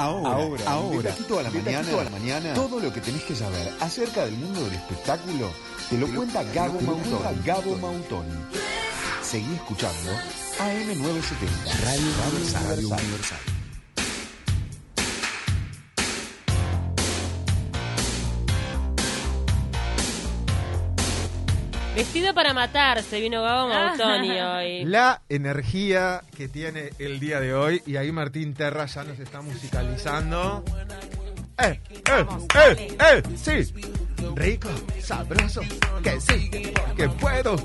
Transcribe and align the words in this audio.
Ahora, 0.00 0.30
ahora, 0.30 0.64
ahora, 0.66 1.12
de 1.12 1.38
a 1.38 1.42
la 1.42 1.50
mañana, 1.50 2.00
a 2.00 2.04
la 2.04 2.10
mañana, 2.10 2.54
todo 2.54 2.80
lo 2.80 2.90
que 2.90 3.02
tenés 3.02 3.22
que 3.22 3.34
saber 3.34 3.70
acerca 3.80 4.24
del 4.24 4.34
mundo 4.34 4.64
del 4.64 4.72
espectáculo 4.72 5.50
te 5.90 5.98
lo 5.98 6.06
cuenta 6.14 6.42
Gabo 6.54 6.80
Mautoni. 6.80 7.42
Gabo 7.44 7.76
Mautoni. 7.76 8.32
Seguí 9.22 9.54
escuchando 9.56 10.10
AM970, 10.58 11.80
Radio 11.84 12.94
Universal. 12.94 13.59
Vestido 22.00 22.32
para 22.32 22.54
matarse, 22.54 23.20
vino 23.20 23.42
Gabo 23.42 23.68
Mautoni 23.68 24.30
hoy. 24.40 24.84
La 24.86 25.20
energía 25.28 26.22
que 26.34 26.48
tiene 26.48 26.92
el 26.98 27.20
día 27.20 27.40
de 27.40 27.52
hoy, 27.52 27.82
y 27.84 27.96
ahí 27.96 28.10
Martín 28.10 28.54
Terra 28.54 28.86
ya 28.86 29.04
nos 29.04 29.18
está 29.18 29.42
musicalizando. 29.42 30.64
¡Eh, 31.62 31.78
eh, 31.92 32.26
eh, 32.54 32.96
eh! 32.98 33.22
¡Sí! 33.36 33.74
Rico, 34.34 34.70
sabroso, 34.98 35.60
que 36.02 36.18
sí, 36.22 36.50
que 36.96 37.08
puedo. 37.20 37.56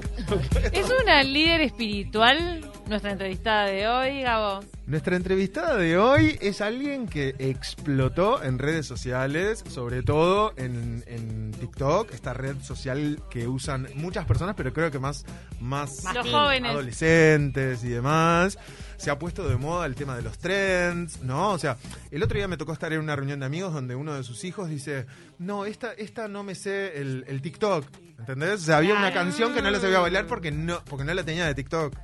¿Es 0.74 0.90
una 1.02 1.24
líder 1.24 1.62
espiritual 1.62 2.70
nuestra 2.88 3.12
entrevistada 3.12 3.66
de 3.66 3.88
hoy, 3.88 4.22
Gabo? 4.22 4.60
Nuestra 4.86 5.16
entrevistada 5.16 5.76
de 5.78 5.98
hoy 5.98 6.38
es 6.42 6.62
alguien 6.62 7.08
que 7.08 7.36
explotó 7.40 8.44
en 8.44 8.60
redes 8.60 8.86
sociales, 8.86 9.64
sobre 9.68 10.04
todo 10.04 10.54
en, 10.58 11.52
TikTok, 11.60 12.14
esta 12.14 12.34
red 12.34 12.58
social 12.62 13.20
que 13.30 13.48
usan 13.48 13.88
muchas 13.96 14.26
personas, 14.26 14.56
pero 14.56 14.72
creo 14.74 14.92
que 14.92 15.00
más, 15.00 15.26
más, 15.60 16.04
Los 16.14 16.30
jóvenes. 16.30 16.72
adolescentes 16.72 17.84
y 17.84 17.90
demás. 17.90 18.60
Se 18.98 19.10
ha 19.10 19.18
puesto 19.18 19.48
de 19.48 19.58
moda 19.58 19.86
el 19.88 19.96
tema 19.96 20.16
de 20.16 20.22
los 20.22 20.38
trends, 20.38 21.22
¿no? 21.22 21.52
O 21.52 21.58
sea, 21.58 21.78
el 22.12 22.22
otro 22.24 22.38
día 22.38 22.48
me 22.48 22.58
tocó 22.58 22.72
estar 22.72 22.94
en 22.94 23.00
una 23.00 23.16
reunión 23.16 23.40
de 23.40 23.46
amigos 23.46 23.74
donde 23.74 23.96
uno 23.96 24.14
de 24.14 24.24
sus 24.24 24.44
hijos 24.44 24.70
dice, 24.70 25.06
no, 25.40 25.66
esta, 25.66 25.94
esta 25.94 26.28
no 26.28 26.44
me 26.44 26.56
sé 26.56 27.02
el, 27.02 27.26
el 27.28 27.42
TikTok, 27.42 27.86
¿entendés? 28.20 28.62
O 28.62 28.66
sea, 28.66 28.78
había 28.78 28.94
una 28.94 29.12
canción 29.12 29.54
que 29.54 29.62
no 29.62 29.72
la 29.72 29.80
sabía 29.80 30.00
bailar 30.00 30.28
porque 30.28 30.52
no, 30.52 30.82
porque 30.86 31.04
no 31.04 31.14
la 31.14 31.24
tenía 31.24 31.46
de 31.46 31.56
TikTok. 31.56 31.96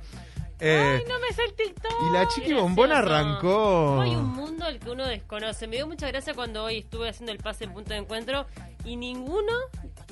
Eh, 0.60 1.00
Ay, 1.00 1.04
no 1.08 1.18
me 1.18 1.32
sé 1.34 1.42
el 1.44 1.54
TikTok. 1.54 1.92
Y 2.08 2.12
la 2.12 2.28
chiqui 2.28 2.52
bombón 2.52 2.92
arrancó. 2.92 4.00
Hay 4.00 4.14
un 4.14 4.28
mundo 4.28 4.64
al 4.64 4.78
que 4.78 4.90
uno 4.90 5.06
desconoce. 5.06 5.66
Me 5.66 5.76
dio 5.76 5.86
mucha 5.86 6.06
gracia 6.08 6.34
cuando 6.34 6.64
hoy 6.64 6.78
estuve 6.78 7.08
haciendo 7.08 7.32
el 7.32 7.38
pase 7.38 7.64
en 7.64 7.72
punto 7.72 7.92
de 7.92 8.00
encuentro 8.00 8.46
y 8.84 8.96
ninguno 8.96 9.52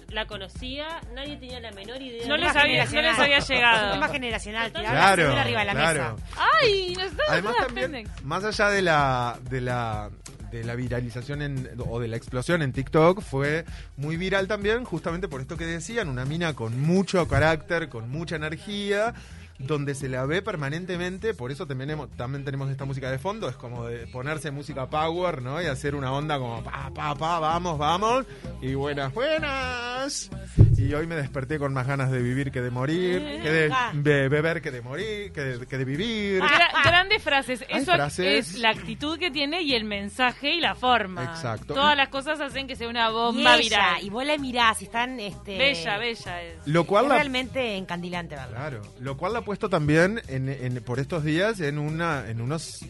la 0.08 0.26
conocía, 0.26 1.00
nadie 1.14 1.36
tenía 1.36 1.60
la 1.60 1.70
menor 1.70 2.02
idea. 2.02 2.26
No, 2.26 2.36
les 2.36 2.54
había, 2.54 2.84
no 2.84 3.02
les 3.02 3.18
había 3.18 3.38
llegado. 3.38 3.86
Es 3.86 3.92
tema 3.92 4.08
generacional, 4.08 4.72
claro, 4.72 5.36
arriba 5.36 5.60
de 5.60 5.66
la 5.66 5.72
claro. 5.72 6.14
mesa. 6.16 6.26
Ay, 6.60 6.96
Además 7.28 7.54
también, 7.58 8.08
más 8.24 8.44
allá 8.44 8.70
de 8.70 8.82
la, 8.82 9.38
de 9.48 9.60
la 9.60 10.10
de 10.50 10.64
la 10.64 10.74
viralización 10.74 11.42
en, 11.42 11.70
o 11.88 12.00
de 12.00 12.08
la 12.08 12.16
explosión 12.16 12.60
en 12.62 12.72
TikTok 12.72 13.20
fue 13.20 13.64
muy 13.96 14.16
viral 14.16 14.48
también, 14.48 14.84
justamente 14.84 15.28
por 15.28 15.40
esto 15.40 15.56
que 15.56 15.64
decían, 15.64 16.08
una 16.08 16.24
mina 16.24 16.54
con 16.54 16.80
mucho 16.80 17.26
carácter, 17.28 17.88
con 17.88 18.10
mucha 18.10 18.34
energía, 18.34 19.14
donde 19.60 19.94
se 19.94 20.08
la 20.08 20.24
ve 20.24 20.42
permanentemente, 20.42 21.34
por 21.34 21.52
eso 21.52 21.66
también, 21.66 21.96
también 22.16 22.44
tenemos 22.44 22.70
esta 22.70 22.84
música 22.84 23.10
de 23.10 23.18
fondo, 23.18 23.48
es 23.48 23.56
como 23.56 23.86
de 23.86 24.06
ponerse 24.06 24.50
música 24.50 24.88
power, 24.88 25.42
¿no? 25.42 25.60
Y 25.60 25.66
hacer 25.66 25.94
una 25.94 26.12
onda 26.12 26.38
como 26.38 26.62
pa, 26.64 26.90
pa, 26.94 27.14
pa, 27.14 27.38
vamos, 27.38 27.78
vamos, 27.78 28.26
y 28.62 28.74
buenas, 28.74 29.12
buenas. 29.12 30.30
Y 30.76 30.94
hoy 30.94 31.06
me 31.06 31.14
desperté 31.14 31.58
con 31.58 31.74
más 31.74 31.86
ganas 31.86 32.10
de 32.10 32.22
vivir 32.22 32.50
que 32.50 32.62
de 32.62 32.70
morir, 32.70 33.20
que 33.42 33.50
de, 33.50 34.28
beber 34.28 34.62
que 34.62 34.70
de 34.70 34.80
morir, 34.80 35.32
que 35.32 35.42
de, 35.42 35.84
vivir. 35.84 36.42
grandes 36.84 37.22
frases, 37.22 37.64
eso 37.68 37.92
es 38.22 38.58
la 38.58 38.70
actitud 38.70 39.18
que 39.18 39.30
tiene 39.30 39.62
y 39.62 39.74
el 39.74 39.84
mensaje 39.84 40.54
y 40.54 40.60
la 40.60 40.74
forma. 40.74 41.24
Exacto. 41.24 41.74
Todas 41.74 41.96
las 41.96 42.08
cosas 42.08 42.40
hacen 42.40 42.66
que 42.66 42.76
sea 42.76 42.88
una 42.88 43.10
bomba 43.10 43.58
y 43.58 43.64
viral. 43.64 44.02
Y 44.02 44.10
vos 44.10 44.24
la 44.24 44.38
mirás, 44.38 44.80
están... 44.80 45.20
Este, 45.20 45.58
bella, 45.58 45.98
bella 45.98 46.42
es. 46.42 46.66
Lo 46.66 46.84
cual 46.84 47.08
realmente 47.08 47.76
encandilante, 47.76 48.36
¿verdad? 48.36 48.50
Claro, 48.50 48.82
lo 49.00 49.16
cual 49.16 49.34
la 49.34 49.42
puesto 49.50 49.68
también 49.68 50.22
en, 50.28 50.80
por 50.86 51.00
estos 51.00 51.24
días 51.24 51.58
en 51.58 51.80
una 51.80 52.30
en 52.30 52.40
unos 52.40 52.84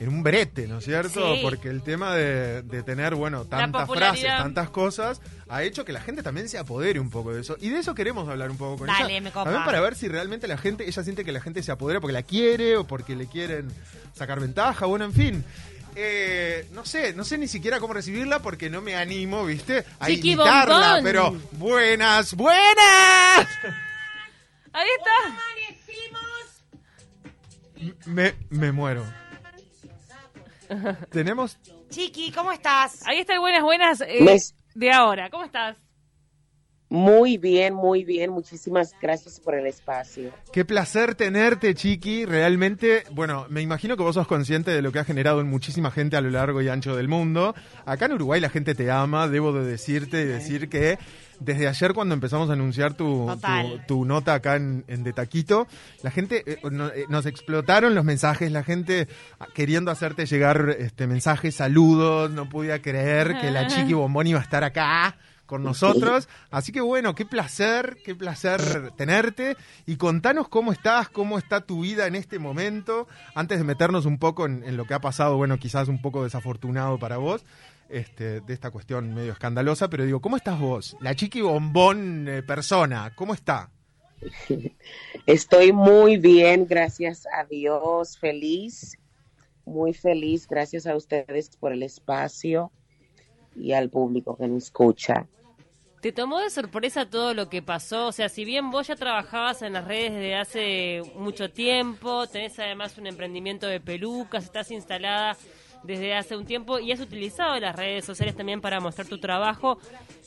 en 0.00 0.08
un 0.08 0.22
brete, 0.22 0.66
¿no 0.66 0.78
es 0.78 0.86
cierto? 0.86 1.36
Porque 1.42 1.68
el 1.68 1.82
tema 1.82 2.14
de, 2.14 2.62
tener, 2.86 3.14
bueno, 3.14 3.44
tantas 3.44 3.86
frases, 3.86 4.24
tantas 4.24 4.70
cosas, 4.70 5.20
ha 5.50 5.62
hecho 5.64 5.84
que 5.84 5.92
la 5.92 6.00
gente 6.00 6.22
también 6.22 6.48
se 6.48 6.56
apodere 6.56 6.98
un 6.98 7.10
poco 7.10 7.34
de 7.34 7.42
eso. 7.42 7.58
Y 7.60 7.68
de 7.68 7.80
eso 7.80 7.94
queremos 7.94 8.26
hablar 8.26 8.50
un 8.50 8.56
poco 8.56 8.78
con 8.78 8.86
Dale, 8.86 9.18
ella. 9.18 9.30
También 9.30 9.64
para 9.66 9.82
ver 9.82 9.96
si 9.96 10.08
realmente 10.08 10.48
la 10.48 10.56
gente, 10.56 10.88
ella 10.88 11.02
siente 11.04 11.26
que 11.26 11.32
la 11.32 11.42
gente 11.42 11.62
se 11.62 11.72
apodera 11.72 12.00
porque 12.00 12.14
la 12.14 12.22
quiere 12.22 12.78
o 12.78 12.86
porque 12.86 13.14
le 13.14 13.26
quieren 13.26 13.68
sacar 14.14 14.40
ventaja, 14.40 14.86
bueno, 14.86 15.04
en 15.04 15.12
fin. 15.12 15.44
Eh, 15.94 16.66
no 16.72 16.86
sé, 16.86 17.12
no 17.12 17.22
sé 17.22 17.36
ni 17.36 17.48
siquiera 17.48 17.80
cómo 17.80 17.92
recibirla 17.92 18.38
porque 18.38 18.70
no 18.70 18.80
me 18.80 18.96
animo, 18.96 19.44
¿viste? 19.44 19.84
A 20.00 20.10
invitarla, 20.10 21.00
pero 21.02 21.36
buenas, 21.52 22.34
buenas. 22.34 23.46
Ahí 24.72 24.88
está. 24.96 25.38
Me, 28.08 28.34
me 28.48 28.72
muero. 28.72 29.04
Tenemos. 31.10 31.58
Chiqui, 31.90 32.32
¿cómo 32.32 32.52
estás? 32.52 33.06
Ahí 33.06 33.18
está 33.18 33.34
el 33.34 33.40
buenas, 33.40 33.62
buenas 33.62 34.00
eh, 34.00 34.38
de 34.74 34.90
ahora. 34.90 35.28
¿Cómo 35.30 35.44
estás? 35.44 35.76
Muy 36.90 37.36
bien, 37.36 37.74
muy 37.74 38.04
bien. 38.04 38.30
Muchísimas 38.30 38.94
gracias 39.00 39.40
por 39.40 39.54
el 39.54 39.66
espacio. 39.66 40.30
Qué 40.52 40.64
placer 40.64 41.14
tenerte, 41.14 41.74
Chiqui. 41.74 42.24
Realmente, 42.24 43.04
bueno, 43.12 43.46
me 43.50 43.60
imagino 43.60 43.96
que 43.96 44.02
vos 44.02 44.14
sos 44.14 44.26
consciente 44.26 44.70
de 44.70 44.80
lo 44.80 44.90
que 44.90 44.98
ha 44.98 45.04
generado 45.04 45.40
en 45.40 45.48
muchísima 45.48 45.90
gente 45.90 46.16
a 46.16 46.22
lo 46.22 46.30
largo 46.30 46.62
y 46.62 46.68
ancho 46.68 46.96
del 46.96 47.08
mundo. 47.08 47.54
Acá 47.84 48.06
en 48.06 48.12
Uruguay 48.12 48.40
la 48.40 48.48
gente 48.48 48.74
te 48.74 48.90
ama. 48.90 49.28
Debo 49.28 49.52
de 49.52 49.66
decirte 49.66 50.22
y 50.22 50.24
decir 50.24 50.70
que 50.70 50.98
desde 51.40 51.68
ayer 51.68 51.92
cuando 51.92 52.14
empezamos 52.14 52.48
a 52.48 52.54
anunciar 52.54 52.94
tu, 52.94 53.30
tu, 53.86 54.04
nota 54.04 54.34
acá 54.34 54.56
en, 54.56 54.84
en, 54.88 55.04
De 55.04 55.12
Taquito, 55.12 55.68
la 56.02 56.10
gente, 56.10 56.42
eh, 56.46 56.58
eh, 56.62 57.04
nos 57.08 57.26
explotaron 57.26 57.94
los 57.94 58.04
mensajes, 58.04 58.50
la 58.50 58.64
gente 58.64 59.08
queriendo 59.54 59.90
hacerte 59.90 60.26
llegar 60.26 60.74
este 60.78 61.06
mensajes, 61.06 61.54
saludos, 61.54 62.30
no 62.30 62.48
podía 62.48 62.80
creer 62.80 63.38
que 63.40 63.50
la 63.50 63.66
Chiqui 63.68 63.92
Bombón 63.92 64.26
iba 64.26 64.40
a 64.40 64.42
estar 64.42 64.64
acá 64.64 65.16
con 65.48 65.64
nosotros. 65.64 66.28
Así 66.52 66.70
que 66.70 66.80
bueno, 66.80 67.16
qué 67.16 67.26
placer, 67.26 67.96
qué 68.04 68.14
placer 68.14 68.92
tenerte. 68.96 69.56
Y 69.86 69.96
contanos 69.96 70.48
cómo 70.48 70.70
estás, 70.70 71.08
cómo 71.08 71.38
está 71.38 71.62
tu 71.62 71.80
vida 71.80 72.06
en 72.06 72.14
este 72.14 72.38
momento, 72.38 73.08
antes 73.34 73.58
de 73.58 73.64
meternos 73.64 74.06
un 74.06 74.18
poco 74.18 74.46
en, 74.46 74.62
en 74.62 74.76
lo 74.76 74.84
que 74.84 74.94
ha 74.94 75.00
pasado, 75.00 75.36
bueno, 75.36 75.58
quizás 75.58 75.88
un 75.88 76.00
poco 76.00 76.22
desafortunado 76.22 76.98
para 77.00 77.16
vos 77.16 77.44
este, 77.88 78.40
de 78.40 78.54
esta 78.54 78.70
cuestión 78.70 79.14
medio 79.14 79.32
escandalosa, 79.32 79.88
pero 79.88 80.04
digo, 80.04 80.20
¿cómo 80.20 80.36
estás 80.36 80.60
vos? 80.60 80.96
La 81.00 81.14
chiqui 81.14 81.40
bombón 81.40 82.28
eh, 82.28 82.42
persona, 82.42 83.12
¿cómo 83.14 83.34
está? 83.34 83.70
Estoy 85.26 85.72
muy 85.72 86.18
bien, 86.18 86.66
gracias 86.68 87.26
a 87.32 87.44
Dios, 87.44 88.18
feliz, 88.18 88.98
muy 89.64 89.94
feliz, 89.94 90.46
gracias 90.46 90.86
a 90.86 90.96
ustedes 90.96 91.56
por 91.56 91.72
el 91.72 91.82
espacio 91.82 92.70
y 93.56 93.72
al 93.72 93.90
público 93.90 94.36
que 94.36 94.48
me 94.48 94.58
escucha. 94.58 95.26
¿Te 96.00 96.12
tomó 96.12 96.38
de 96.38 96.50
sorpresa 96.50 97.10
todo 97.10 97.34
lo 97.34 97.48
que 97.48 97.60
pasó? 97.60 98.06
O 98.06 98.12
sea, 98.12 98.28
si 98.28 98.44
bien 98.44 98.70
vos 98.70 98.86
ya 98.86 98.94
trabajabas 98.94 99.62
en 99.62 99.72
las 99.72 99.84
redes 99.84 100.12
desde 100.12 100.36
hace 100.36 101.02
mucho 101.16 101.50
tiempo, 101.50 102.28
tenés 102.28 102.56
además 102.60 102.96
un 102.98 103.08
emprendimiento 103.08 103.66
de 103.66 103.80
pelucas, 103.80 104.44
estás 104.44 104.70
instalada 104.70 105.36
desde 105.82 106.14
hace 106.14 106.36
un 106.36 106.46
tiempo 106.46 106.78
y 106.78 106.92
has 106.92 107.00
utilizado 107.00 107.58
las 107.58 107.74
redes 107.74 108.04
sociales 108.04 108.36
también 108.36 108.60
para 108.60 108.78
mostrar 108.78 109.08
tu 109.08 109.18
trabajo. 109.18 109.78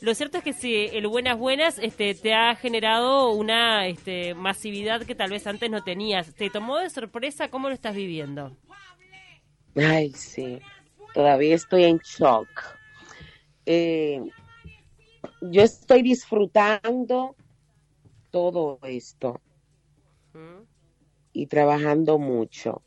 Lo 0.02 0.14
cierto 0.14 0.38
es 0.38 0.44
que 0.44 0.52
si 0.52 0.74
el 0.92 1.06
Buenas 1.06 1.38
Buenas 1.38 1.78
este, 1.78 2.14
te 2.14 2.34
ha 2.34 2.54
generado 2.54 3.30
una 3.30 3.86
este, 3.86 4.34
masividad 4.34 5.02
que 5.02 5.14
tal 5.14 5.30
vez 5.30 5.46
antes 5.46 5.70
no 5.70 5.82
tenías. 5.82 6.34
¿Te 6.34 6.50
tomó 6.50 6.78
de 6.78 6.90
sorpresa? 6.90 7.48
¿Cómo 7.48 7.68
lo 7.68 7.74
estás 7.74 7.94
viviendo? 7.94 8.54
Ay, 9.74 10.10
sí. 10.10 10.60
Todavía 11.14 11.54
estoy 11.54 11.84
en 11.84 11.98
shock. 11.98 12.48
Eh, 13.64 14.20
yo 15.42 15.62
estoy 15.62 16.02
disfrutando 16.02 17.34
todo 18.30 18.78
esto 18.82 19.40
y 21.32 21.46
trabajando 21.46 22.18
mucho 22.18 22.82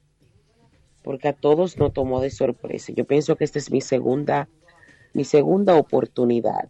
porque 1.04 1.28
a 1.28 1.34
todos 1.34 1.78
nos 1.78 1.94
tomó 1.94 2.20
de 2.20 2.32
sorpresa. 2.32 2.92
Yo 2.96 3.06
pienso 3.06 3.36
que 3.36 3.44
esta 3.44 3.60
es 3.60 3.70
mi 3.70 3.80
segunda, 3.80 4.50
mi 5.14 5.24
segunda 5.24 5.76
oportunidad. 5.76 6.68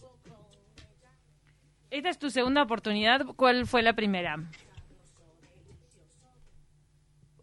Esta 1.89 2.09
es 2.09 2.19
tu 2.19 2.29
segunda 2.29 2.63
oportunidad. 2.63 3.25
¿Cuál 3.37 3.65
fue 3.65 3.81
la 3.81 3.95
primera? 3.95 4.43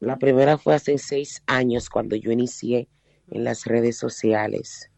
La 0.00 0.19
primera 0.19 0.59
fue 0.59 0.75
hace 0.75 0.99
seis 0.99 1.43
años 1.47 1.89
cuando 1.89 2.15
yo 2.15 2.31
inicié 2.31 2.89
en 3.31 3.44
las 3.44 3.65
redes 3.65 3.97
sociales. 3.97 4.92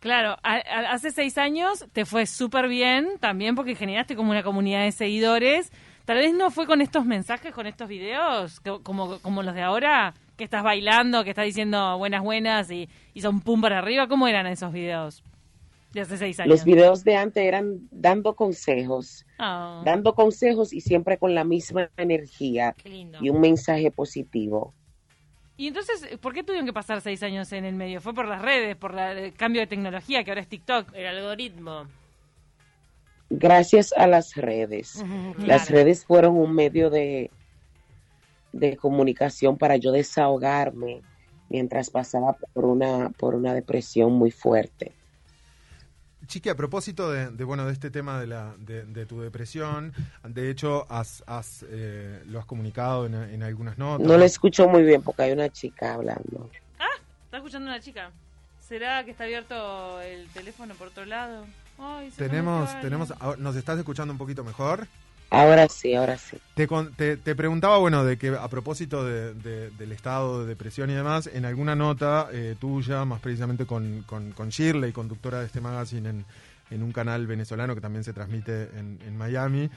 Claro, 0.00 0.36
hace 0.42 1.10
seis 1.10 1.38
años 1.38 1.84
te 1.92 2.04
fue 2.04 2.26
súper 2.26 2.68
bien, 2.68 3.18
también 3.20 3.54
porque 3.56 3.74
generaste 3.74 4.14
como 4.14 4.30
una 4.30 4.42
comunidad 4.42 4.84
de 4.84 4.92
seguidores. 4.92 5.72
Tal 6.04 6.18
vez 6.18 6.32
no 6.32 6.50
fue 6.50 6.66
con 6.66 6.80
estos 6.80 7.04
mensajes, 7.04 7.52
con 7.52 7.66
estos 7.66 7.88
videos, 7.88 8.60
como, 8.82 9.18
como 9.18 9.42
los 9.42 9.54
de 9.54 9.62
ahora, 9.62 10.14
que 10.36 10.44
estás 10.44 10.62
bailando, 10.62 11.24
que 11.24 11.30
estás 11.30 11.44
diciendo 11.46 11.98
buenas, 11.98 12.22
buenas 12.22 12.70
y, 12.70 12.88
y 13.12 13.20
son 13.20 13.40
pum 13.40 13.60
para 13.60 13.78
arriba. 13.78 14.06
¿Cómo 14.06 14.28
eran 14.28 14.46
esos 14.46 14.72
videos 14.72 15.22
de 15.92 16.00
hace 16.02 16.16
seis 16.16 16.38
años? 16.38 16.48
Los 16.50 16.64
videos 16.64 17.02
de 17.04 17.16
antes 17.16 17.44
eran 17.44 17.80
dando 17.90 18.36
consejos, 18.36 19.26
Ah. 19.40 19.82
dando 19.84 20.14
consejos 20.14 20.72
y 20.72 20.80
siempre 20.80 21.18
con 21.18 21.34
la 21.34 21.44
misma 21.44 21.90
energía 21.96 22.74
Qué 22.82 22.88
lindo. 22.88 23.18
y 23.20 23.30
un 23.30 23.40
mensaje 23.40 23.90
positivo. 23.90 24.74
Y 25.58 25.66
entonces, 25.66 26.16
¿por 26.18 26.32
qué 26.32 26.44
tuvieron 26.44 26.66
que 26.66 26.72
pasar 26.72 27.00
seis 27.00 27.20
años 27.24 27.52
en 27.52 27.64
el 27.64 27.74
medio? 27.74 28.00
¿Fue 28.00 28.14
por 28.14 28.26
las 28.26 28.40
redes, 28.40 28.76
por 28.76 28.94
la- 28.94 29.10
el 29.10 29.34
cambio 29.34 29.60
de 29.60 29.66
tecnología, 29.66 30.22
que 30.22 30.30
ahora 30.30 30.40
es 30.40 30.48
TikTok? 30.48 30.94
El 30.94 31.06
algoritmo. 31.06 31.88
Gracias 33.28 33.92
a 33.92 34.06
las 34.06 34.36
redes. 34.36 35.02
Las 35.36 35.66
claro. 35.66 35.74
redes 35.84 36.04
fueron 36.04 36.36
un 36.36 36.54
medio 36.54 36.90
de, 36.90 37.32
de 38.52 38.76
comunicación 38.76 39.58
para 39.58 39.76
yo 39.76 39.90
desahogarme 39.90 41.02
mientras 41.48 41.90
pasaba 41.90 42.36
por 42.54 42.64
una, 42.64 43.10
por 43.10 43.34
una 43.34 43.52
depresión 43.52 44.12
muy 44.12 44.30
fuerte. 44.30 44.97
Chiqui, 46.28 46.50
a 46.50 46.54
propósito 46.54 47.10
de, 47.10 47.30
de, 47.30 47.44
bueno 47.44 47.64
de 47.66 47.72
este 47.72 47.90
tema 47.90 48.20
de, 48.20 48.26
la, 48.26 48.54
de, 48.58 48.84
de 48.84 49.06
tu 49.06 49.20
depresión, 49.20 49.92
de 50.22 50.50
hecho 50.50 50.86
has, 50.90 51.24
has, 51.26 51.64
eh, 51.68 52.22
lo 52.26 52.38
has 52.38 52.44
comunicado 52.46 53.06
en, 53.06 53.14
en 53.14 53.42
algunas 53.42 53.78
notas. 53.78 54.06
No 54.06 54.16
lo 54.16 54.24
escucho 54.24 54.68
muy 54.68 54.82
bien 54.82 55.02
porque 55.02 55.22
hay 55.22 55.32
una 55.32 55.48
chica 55.48 55.94
hablando. 55.94 56.50
¿Está 57.24 57.38
escuchando 57.38 57.68
una 57.68 57.80
chica? 57.80 58.10
¿Será 58.60 59.04
que 59.04 59.10
está 59.10 59.24
abierto 59.24 60.00
el 60.02 60.28
teléfono 60.28 60.74
por 60.74 60.88
otro 60.88 61.04
lado? 61.06 61.46
Ay, 61.78 62.10
se 62.10 62.16
Tenemos, 62.28 62.78
tenemos, 62.80 63.12
ah, 63.20 63.34
¿nos 63.38 63.56
estás 63.56 63.78
escuchando 63.78 64.12
un 64.12 64.18
poquito 64.18 64.44
mejor? 64.44 64.86
Ahora 65.30 65.68
sí, 65.68 65.94
ahora 65.94 66.16
sí. 66.16 66.38
Te, 66.54 66.66
te, 66.96 67.16
te 67.18 67.34
preguntaba, 67.34 67.76
bueno, 67.78 68.02
de 68.04 68.16
que 68.16 68.30
a 68.30 68.48
propósito 68.48 69.04
de- 69.04 69.34
de- 69.34 69.70
del 69.70 69.92
estado 69.92 70.40
de 70.42 70.46
depresión 70.48 70.88
y 70.90 70.94
demás, 70.94 71.28
en 71.32 71.44
alguna 71.44 71.74
nota 71.74 72.28
eh, 72.32 72.56
tuya, 72.58 73.04
más 73.04 73.20
precisamente 73.20 73.66
con, 73.66 74.04
con, 74.06 74.32
Shirley, 74.48 74.92
conductora 74.92 75.40
de 75.40 75.46
este 75.46 75.60
magazine 75.60 76.08
en, 76.08 76.24
en 76.70 76.82
un 76.82 76.92
canal 76.92 77.26
venezolano 77.26 77.74
que 77.74 77.82
también 77.82 78.04
se 78.04 78.14
transmite 78.14 78.70
en, 78.78 78.98
en 79.06 79.18
Miami, 79.18 79.68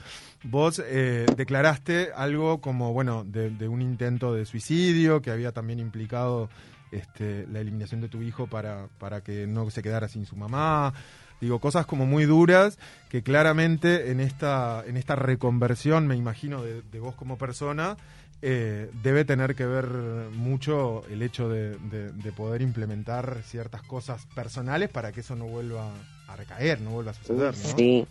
vos 0.43 0.81
eh, 0.85 1.25
declaraste 1.35 2.11
algo 2.15 2.61
como, 2.61 2.93
bueno, 2.93 3.25
de, 3.25 3.49
de 3.49 3.67
un 3.67 3.81
intento 3.81 4.33
de 4.33 4.45
suicidio 4.45 5.21
que 5.21 5.31
había 5.31 5.51
también 5.51 5.79
implicado 5.79 6.49
este, 6.91 7.45
la 7.47 7.59
eliminación 7.59 7.99
de 8.01 8.07
tu 8.09 8.21
hijo 8.21 8.47
para, 8.47 8.87
para 8.99 9.21
que 9.21 9.47
no 9.47 9.69
se 9.69 9.81
quedara 9.83 10.07
sin 10.07 10.25
su 10.25 10.35
mamá. 10.37 10.93
Digo, 11.41 11.59
cosas 11.59 11.85
como 11.87 12.05
muy 12.05 12.25
duras 12.25 12.77
que 13.09 13.23
claramente 13.23 14.11
en 14.11 14.19
esta, 14.19 14.83
en 14.85 14.95
esta 14.95 15.15
reconversión, 15.15 16.07
me 16.07 16.15
imagino, 16.15 16.63
de, 16.63 16.99
vos 16.99 17.15
como 17.15 17.37
persona, 17.37 17.97
eh, 18.43 18.89
debe 19.03 19.25
tener 19.25 19.55
que 19.55 19.65
ver 19.65 19.85
mucho 19.87 21.03
el 21.09 21.21
hecho 21.23 21.49
de, 21.49 21.77
de- 21.77 22.11
de 22.11 22.31
poder 22.31 22.61
implementar 22.61 23.41
ciertas 23.43 23.81
cosas 23.81 24.25
personales 24.35 24.89
para 24.89 25.11
que 25.11 25.21
eso 25.21 25.35
no 25.35 25.45
vuelva 25.45 25.91
a 26.27 26.35
recaer, 26.35 26.79
no 26.79 26.91
vuelva 26.91 27.11
a 27.11 27.15
suceder, 27.15 27.57
¿no? 27.57 27.75
Sí. 27.75 28.07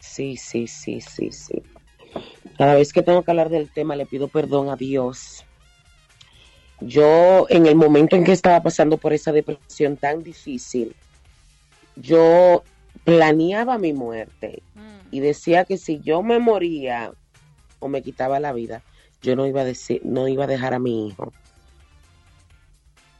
Sí, 0.00 0.36
sí, 0.36 0.66
sí, 0.66 1.00
sí, 1.00 1.30
sí. 1.30 1.62
Cada 2.56 2.74
vez 2.74 2.92
que 2.92 3.02
tengo 3.02 3.22
que 3.22 3.30
hablar 3.30 3.48
del 3.48 3.70
tema 3.70 3.94
le 3.94 4.06
pido 4.06 4.26
perdón 4.28 4.68
a 4.70 4.76
Dios. 4.76 5.44
Yo, 6.80 7.46
en 7.48 7.66
el 7.66 7.74
momento 7.76 8.16
en 8.16 8.24
que 8.24 8.32
estaba 8.32 8.62
pasando 8.62 8.98
por 8.98 9.12
esa 9.12 9.32
depresión 9.32 9.96
tan 9.96 10.22
difícil, 10.22 10.94
yo 12.00 12.62
planeaba 13.04 13.78
mi 13.78 13.92
muerte 13.92 14.62
Mm. 14.74 14.80
y 15.10 15.20
decía 15.20 15.64
que 15.64 15.76
si 15.78 16.00
yo 16.00 16.22
me 16.22 16.38
moría 16.38 17.12
o 17.80 17.88
me 17.88 18.02
quitaba 18.02 18.38
la 18.40 18.52
vida, 18.52 18.82
yo 19.22 19.34
no 19.36 19.46
iba 19.46 19.62
a 19.62 19.64
decir, 19.64 20.00
no 20.04 20.28
iba 20.28 20.44
a 20.44 20.46
dejar 20.46 20.74
a 20.74 20.78
mi 20.78 21.08
hijo. 21.08 21.32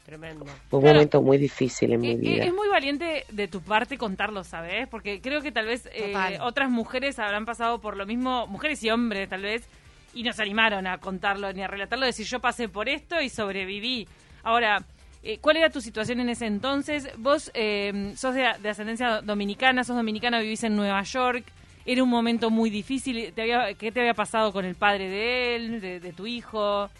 Tremendo. 0.04 0.46
Fue 0.70 0.78
un 0.78 0.82
Claro. 0.84 0.94
momento 0.96 1.22
muy 1.22 1.36
difícil 1.36 1.92
en 1.92 2.00
mi 2.00 2.08
Eh, 2.08 2.12
eh, 2.12 2.16
vida. 2.16 2.44
Es 2.44 2.54
muy 2.54 2.68
valiente 2.68 3.24
de 3.30 3.46
tu 3.46 3.60
parte 3.60 3.98
contarlo, 3.98 4.42
¿sabes? 4.42 4.88
Porque 4.88 5.20
creo 5.20 5.42
que 5.42 5.52
tal 5.52 5.66
vez 5.66 5.86
eh, 5.92 6.38
otras 6.40 6.70
mujeres 6.70 7.18
habrán 7.18 7.44
pasado 7.44 7.80
por 7.80 7.96
lo 7.96 8.06
mismo, 8.06 8.46
mujeres 8.46 8.82
y 8.84 8.90
hombres 8.90 9.28
tal 9.28 9.42
vez, 9.42 9.68
y 10.14 10.22
no 10.22 10.32
se 10.32 10.40
animaron 10.42 10.86
a 10.86 10.96
contarlo 10.98 11.52
ni 11.52 11.62
a 11.62 11.66
relatarlo, 11.66 12.06
decir 12.06 12.26
yo 12.26 12.40
pasé 12.40 12.68
por 12.70 12.88
esto 12.88 13.20
y 13.20 13.28
sobreviví. 13.28 14.08
Ahora, 14.42 14.82
eh, 15.22 15.38
¿cuál 15.40 15.56
era 15.56 15.70
tu 15.70 15.80
situación 15.80 16.20
en 16.20 16.28
ese 16.28 16.46
entonces? 16.46 17.08
Vos 17.18 17.50
eh, 17.54 18.12
sos 18.16 18.34
de, 18.34 18.46
de 18.62 18.68
ascendencia 18.68 19.20
dominicana, 19.22 19.84
sos 19.84 19.96
dominicana, 19.96 20.40
vivís 20.40 20.62
en 20.64 20.76
Nueva 20.76 21.02
York, 21.02 21.44
era 21.86 22.02
un 22.02 22.08
momento 22.10 22.50
muy 22.50 22.70
difícil. 22.70 23.32
¿Te 23.34 23.42
había, 23.42 23.74
¿Qué 23.74 23.90
te 23.92 24.00
había 24.00 24.14
pasado 24.14 24.52
con 24.52 24.64
el 24.64 24.74
padre 24.76 25.08
de 25.08 25.56
él, 25.56 25.80
de, 25.80 26.00
de 26.00 26.12
tu 26.12 26.26
hijo? 26.26 26.90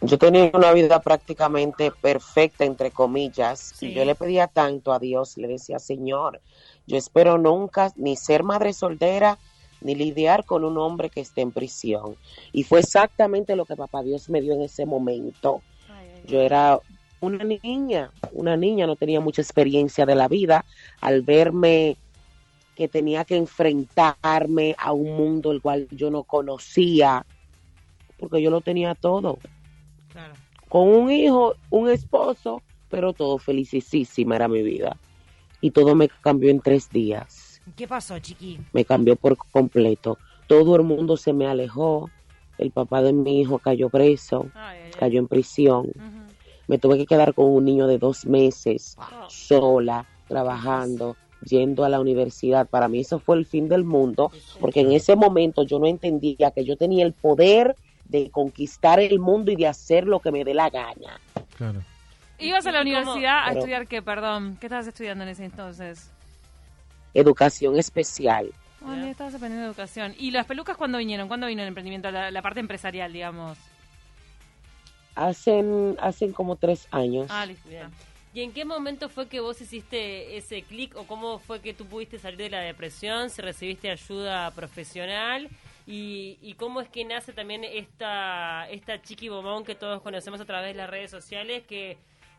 Yo 0.00 0.16
tenía 0.16 0.50
una 0.54 0.72
vida 0.72 1.00
prácticamente 1.00 1.90
perfecta, 1.90 2.64
entre 2.64 2.92
comillas, 2.92 3.74
Sí. 3.74 3.86
y 3.88 3.92
yo 3.94 4.04
le 4.04 4.14
pedía 4.14 4.46
tanto 4.46 4.92
a 4.92 4.98
Dios, 5.00 5.36
le 5.36 5.48
decía, 5.48 5.80
Señor, 5.80 6.40
yo 6.86 6.96
espero 6.96 7.36
nunca 7.36 7.92
ni 7.96 8.14
ser 8.16 8.44
madre 8.44 8.72
soltera, 8.72 9.38
ni 9.80 9.94
lidiar 9.96 10.44
con 10.44 10.64
un 10.64 10.78
hombre 10.78 11.10
que 11.10 11.20
esté 11.20 11.40
en 11.40 11.52
prisión. 11.52 12.16
Y 12.52 12.62
fue 12.62 12.80
exactamente 12.80 13.56
lo 13.56 13.66
que 13.66 13.76
papá 13.76 14.02
Dios 14.02 14.28
me 14.28 14.40
dio 14.40 14.52
en 14.54 14.62
ese 14.62 14.86
momento. 14.86 15.62
Yo 16.28 16.40
era 16.42 16.78
una 17.20 17.42
niña, 17.42 18.10
una 18.32 18.56
niña, 18.56 18.86
no 18.86 18.96
tenía 18.96 19.20
mucha 19.20 19.42
experiencia 19.42 20.04
de 20.06 20.14
la 20.14 20.28
vida. 20.28 20.64
Al 21.00 21.22
verme 21.22 21.96
que 22.76 22.86
tenía 22.86 23.24
que 23.24 23.36
enfrentarme 23.36 24.76
a 24.78 24.92
un 24.92 25.16
mundo 25.16 25.50
el 25.50 25.60
cual 25.60 25.88
yo 25.90 26.10
no 26.10 26.22
conocía, 26.22 27.24
porque 28.18 28.40
yo 28.40 28.50
lo 28.50 28.60
tenía 28.60 28.94
todo 28.94 29.38
Claro. 30.12 30.34
con 30.68 30.88
un 30.88 31.10
hijo, 31.10 31.54
un 31.70 31.88
esposo, 31.90 32.62
pero 32.88 33.12
todo 33.12 33.38
felicísima 33.38 34.36
era 34.36 34.46
mi 34.46 34.62
vida. 34.62 34.96
Y 35.60 35.72
todo 35.72 35.94
me 35.96 36.08
cambió 36.08 36.50
en 36.50 36.60
tres 36.60 36.88
días. 36.90 37.60
¿Qué 37.74 37.88
pasó, 37.88 38.18
chiqui? 38.18 38.60
Me 38.72 38.84
cambió 38.84 39.16
por 39.16 39.36
completo. 39.36 40.18
Todo 40.46 40.76
el 40.76 40.82
mundo 40.82 41.16
se 41.16 41.32
me 41.32 41.46
alejó. 41.46 42.10
El 42.58 42.70
papá 42.70 43.02
de 43.02 43.12
mi 43.12 43.40
hijo 43.40 43.58
cayó 43.58 43.88
preso, 43.88 44.46
Ay. 44.54 44.87
Cayó 44.98 45.18
en 45.18 45.28
prisión. 45.28 45.92
Me 46.66 46.78
tuve 46.78 46.98
que 46.98 47.06
quedar 47.06 47.32
con 47.32 47.46
un 47.46 47.64
niño 47.64 47.86
de 47.86 47.98
dos 47.98 48.26
meses, 48.26 48.96
sola, 49.28 50.04
trabajando, 50.26 51.16
yendo 51.42 51.84
a 51.84 51.88
la 51.88 52.00
universidad. 52.00 52.68
Para 52.68 52.88
mí 52.88 53.00
eso 53.00 53.18
fue 53.18 53.36
el 53.36 53.46
fin 53.46 53.68
del 53.68 53.84
mundo, 53.84 54.30
porque 54.60 54.80
en 54.80 54.92
ese 54.92 55.16
momento 55.16 55.62
yo 55.62 55.78
no 55.78 55.86
entendía 55.86 56.50
que 56.50 56.64
yo 56.64 56.76
tenía 56.76 57.06
el 57.06 57.12
poder 57.12 57.76
de 58.04 58.30
conquistar 58.30 59.00
el 59.00 59.18
mundo 59.18 59.50
y 59.50 59.56
de 59.56 59.66
hacer 59.66 60.06
lo 60.06 60.20
que 60.20 60.32
me 60.32 60.44
dé 60.44 60.54
la 60.54 60.70
gana. 60.70 61.20
Claro. 61.56 61.82
¿Ibas 62.38 62.66
a 62.66 62.72
la 62.72 62.82
universidad 62.82 63.48
a 63.48 63.52
estudiar 63.52 63.86
qué, 63.86 64.00
perdón? 64.00 64.56
¿Qué 64.60 64.66
estabas 64.66 64.86
estudiando 64.86 65.24
en 65.24 65.30
ese 65.30 65.44
entonces? 65.44 66.10
Educación 67.14 67.78
especial. 67.78 68.50
Vale, 68.80 69.10
estabas 69.10 69.34
aprendiendo 69.34 69.66
educación. 69.66 70.14
¿Y 70.18 70.30
las 70.30 70.46
pelucas 70.46 70.76
cuándo 70.76 70.98
vinieron? 70.98 71.26
¿Cuándo 71.26 71.48
vino 71.48 71.62
el 71.62 71.68
emprendimiento? 71.68 72.10
La, 72.10 72.30
la 72.30 72.42
parte 72.42 72.60
empresarial, 72.60 73.12
digamos. 73.12 73.58
Hacen, 75.18 75.96
hacen 76.00 76.32
como 76.32 76.56
tres 76.56 76.86
años. 76.90 77.26
Ah, 77.30 77.44
listo. 77.44 77.68
Bien. 77.68 77.90
¿Y 78.34 78.42
en 78.42 78.52
qué 78.52 78.64
momento 78.64 79.08
fue 79.08 79.26
que 79.26 79.40
vos 79.40 79.60
hiciste 79.60 80.36
ese 80.36 80.62
clic 80.62 80.94
o 80.96 81.04
cómo 81.08 81.38
fue 81.40 81.60
que 81.60 81.74
tú 81.74 81.86
pudiste 81.86 82.18
salir 82.18 82.38
de 82.38 82.50
la 82.50 82.60
depresión, 82.60 83.30
si 83.30 83.42
recibiste 83.42 83.90
ayuda 83.90 84.50
profesional 84.52 85.48
y, 85.86 86.38
y 86.40 86.54
cómo 86.54 86.80
es 86.80 86.88
que 86.88 87.04
nace 87.04 87.32
también 87.32 87.64
esta, 87.64 88.68
esta 88.70 89.02
chiqui 89.02 89.28
bomón 89.28 89.64
que 89.64 89.74
todos 89.74 90.02
conocemos 90.02 90.40
a 90.40 90.44
través 90.44 90.68
de 90.68 90.74
las 90.74 90.88
redes 90.88 91.10
sociales 91.10 91.64
que 91.66 91.96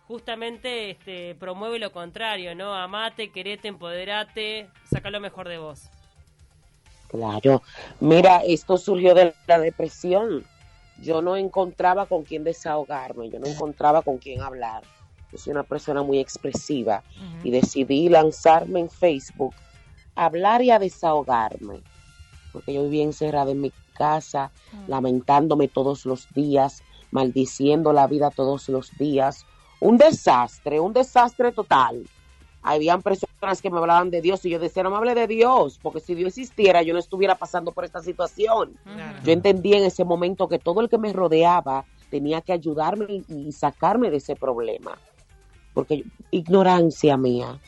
justamente 0.08 0.92
este, 0.92 1.36
promueve 1.36 1.80
lo 1.80 1.92
contrario, 1.92 2.56
¿no? 2.56 2.74
Amate, 2.74 3.32
querete, 3.32 3.68
empoderate, 3.68 4.70
saca 4.90 5.10
lo 5.10 5.20
mejor 5.20 5.50
de 5.50 5.58
vos. 5.58 5.90
Claro. 7.10 7.62
Mira, 8.00 8.44
esto 8.46 8.78
surgió 8.78 9.16
de 9.16 9.34
la 9.48 9.60
depresión. 9.60 10.46
Yo 11.02 11.22
no 11.22 11.36
encontraba 11.36 12.06
con 12.06 12.24
quién 12.24 12.44
desahogarme, 12.44 13.30
yo 13.30 13.40
no 13.40 13.48
encontraba 13.48 14.02
con 14.02 14.18
quién 14.18 14.42
hablar. 14.42 14.84
Yo 15.32 15.38
soy 15.38 15.52
una 15.52 15.64
persona 15.64 16.02
muy 16.02 16.20
expresiva 16.20 17.04
y 17.44 17.52
decidí 17.52 18.10
lanzarme 18.10 18.80
en 18.80 18.90
Facebook, 18.90 19.54
a 20.16 20.26
hablar 20.26 20.62
y 20.62 20.72
a 20.72 20.80
desahogarme. 20.80 21.82
Porque 22.52 22.74
yo 22.74 22.84
vivía 22.84 23.04
encerrada 23.04 23.52
en 23.52 23.62
mi 23.62 23.72
casa, 23.94 24.52
lamentándome 24.88 25.68
todos 25.68 26.06
los 26.06 26.28
días, 26.34 26.82
maldiciendo 27.12 27.94
la 27.94 28.08
vida 28.08 28.32
todos 28.32 28.70
los 28.70 28.92
días. 28.98 29.46
Un 29.80 29.98
desastre, 29.98 30.80
un 30.80 30.94
desastre 30.94 31.52
total. 31.52 32.04
Habían 32.62 33.02
personas 33.02 33.29
que 33.62 33.70
me 33.70 33.78
hablaban 33.78 34.10
de 34.12 34.22
Dios 34.22 34.44
y 34.46 34.50
yo 34.50 34.60
decía, 34.60 34.84
no 34.84 34.92
me 34.92 34.98
hable 34.98 35.16
de 35.16 35.28
Dios, 35.28 35.80
porque 35.82 36.00
si 36.00 36.14
Dios 36.14 36.30
existiera 36.30 36.84
yo 36.84 36.94
no 36.94 37.00
estuviera 37.00 37.36
pasando 37.36 37.72
por 37.72 37.86
esta 37.86 38.02
situación. 38.02 38.78
Claro. 38.84 39.20
Yo 39.24 39.32
entendí 39.32 39.74
en 39.74 39.84
ese 39.84 40.04
momento 40.04 40.48
que 40.48 40.60
todo 40.60 40.82
el 40.82 40.90
que 40.90 40.98
me 40.98 41.14
rodeaba 41.14 41.86
tenía 42.10 42.42
que 42.42 42.54
ayudarme 42.54 43.24
y, 43.28 43.48
y 43.48 43.52
sacarme 43.52 44.10
de 44.10 44.18
ese 44.18 44.36
problema. 44.36 44.98
Porque 45.74 46.04
ignorancia 46.32 47.16
mía. 47.18 47.60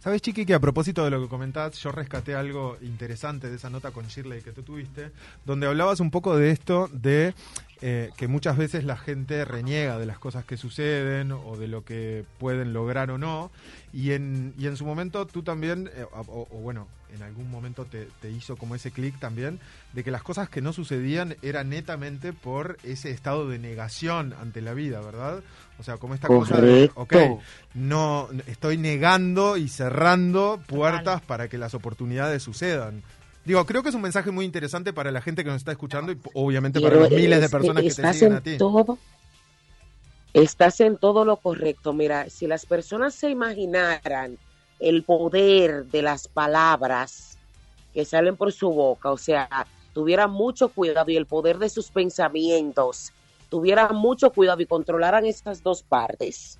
¿Sabes, 0.00 0.22
Chiqui, 0.22 0.46
que 0.46 0.54
a 0.54 0.60
propósito 0.60 1.04
de 1.04 1.10
lo 1.10 1.20
que 1.20 1.28
comentás, 1.28 1.78
yo 1.78 1.92
rescaté 1.92 2.34
algo 2.34 2.78
interesante 2.80 3.50
de 3.50 3.56
esa 3.56 3.68
nota 3.68 3.90
con 3.90 4.06
Shirley 4.06 4.40
que 4.40 4.50
tú 4.50 4.62
tuviste, 4.62 5.10
donde 5.44 5.66
hablabas 5.66 6.00
un 6.00 6.10
poco 6.10 6.38
de 6.38 6.50
esto 6.50 6.88
de 6.90 7.34
eh, 7.82 8.10
que 8.16 8.28
muchas 8.28 8.56
veces 8.56 8.84
la 8.84 8.96
gente 8.96 9.44
reniega 9.44 9.98
de 9.98 10.06
las 10.06 10.18
cosas 10.18 10.44
que 10.44 10.56
suceden 10.56 11.32
o 11.32 11.56
de 11.56 11.68
lo 11.68 11.84
que 11.84 12.24
pueden 12.38 12.72
lograr 12.72 13.10
o 13.10 13.18
no. 13.18 13.50
Y 13.92 14.12
en, 14.12 14.54
y 14.58 14.66
en 14.66 14.76
su 14.76 14.84
momento 14.84 15.26
tú 15.26 15.42
también, 15.42 15.90
eh, 15.94 16.04
o, 16.12 16.46
o 16.50 16.58
bueno, 16.58 16.88
en 17.14 17.22
algún 17.22 17.50
momento 17.50 17.84
te, 17.84 18.08
te 18.20 18.30
hizo 18.30 18.56
como 18.56 18.74
ese 18.74 18.90
clic 18.90 19.18
también, 19.18 19.60
de 19.92 20.04
que 20.04 20.10
las 20.10 20.22
cosas 20.22 20.48
que 20.48 20.60
no 20.60 20.72
sucedían 20.72 21.36
eran 21.42 21.70
netamente 21.70 22.32
por 22.32 22.76
ese 22.82 23.10
estado 23.10 23.48
de 23.48 23.58
negación 23.58 24.34
ante 24.40 24.60
la 24.60 24.74
vida, 24.74 25.00
¿verdad? 25.00 25.42
O 25.78 25.82
sea, 25.82 25.96
como 25.96 26.14
esta 26.14 26.28
cosa 26.28 26.60
de, 26.60 26.90
ok, 26.94 27.14
no, 27.74 28.28
estoy 28.46 28.76
negando 28.76 29.56
y 29.56 29.68
cerrando 29.68 30.60
puertas 30.66 31.22
para 31.22 31.48
que 31.48 31.58
las 31.58 31.74
oportunidades 31.74 32.42
sucedan. 32.42 33.02
Digo, 33.44 33.64
creo 33.64 33.82
que 33.82 33.88
es 33.88 33.94
un 33.94 34.02
mensaje 34.02 34.30
muy 34.30 34.44
interesante 34.44 34.92
para 34.92 35.10
la 35.10 35.22
gente 35.22 35.42
que 35.42 35.50
nos 35.50 35.58
está 35.58 35.72
escuchando 35.72 36.12
y 36.12 36.20
obviamente 36.34 36.80
para 36.80 36.96
los 36.96 37.10
miles 37.10 37.40
de 37.40 37.48
personas 37.48 37.82
que 37.82 37.94
te 37.94 38.12
siguen 38.12 38.32
en 38.32 38.36
a 38.36 38.40
ti. 38.42 38.58
todo, 38.58 38.98
estás 40.34 40.80
en 40.80 40.98
todo 40.98 41.24
lo 41.24 41.36
correcto. 41.38 41.92
Mira, 41.92 42.28
si 42.28 42.46
las 42.46 42.66
personas 42.66 43.14
se 43.14 43.30
imaginaran 43.30 44.38
el 44.78 45.04
poder 45.04 45.86
de 45.86 46.02
las 46.02 46.28
palabras 46.28 47.38
que 47.92 48.04
salen 48.04 48.36
por 48.36 48.52
su 48.52 48.70
boca, 48.70 49.10
o 49.10 49.16
sea, 49.16 49.48
tuvieran 49.92 50.30
mucho 50.30 50.68
cuidado 50.68 51.10
y 51.10 51.16
el 51.16 51.26
poder 51.26 51.58
de 51.58 51.68
sus 51.68 51.90
pensamientos, 51.90 53.12
tuvieran 53.48 53.96
mucho 53.96 54.30
cuidado 54.32 54.60
y 54.60 54.66
controlaran 54.66 55.26
estas 55.26 55.62
dos 55.62 55.82
partes. 55.82 56.58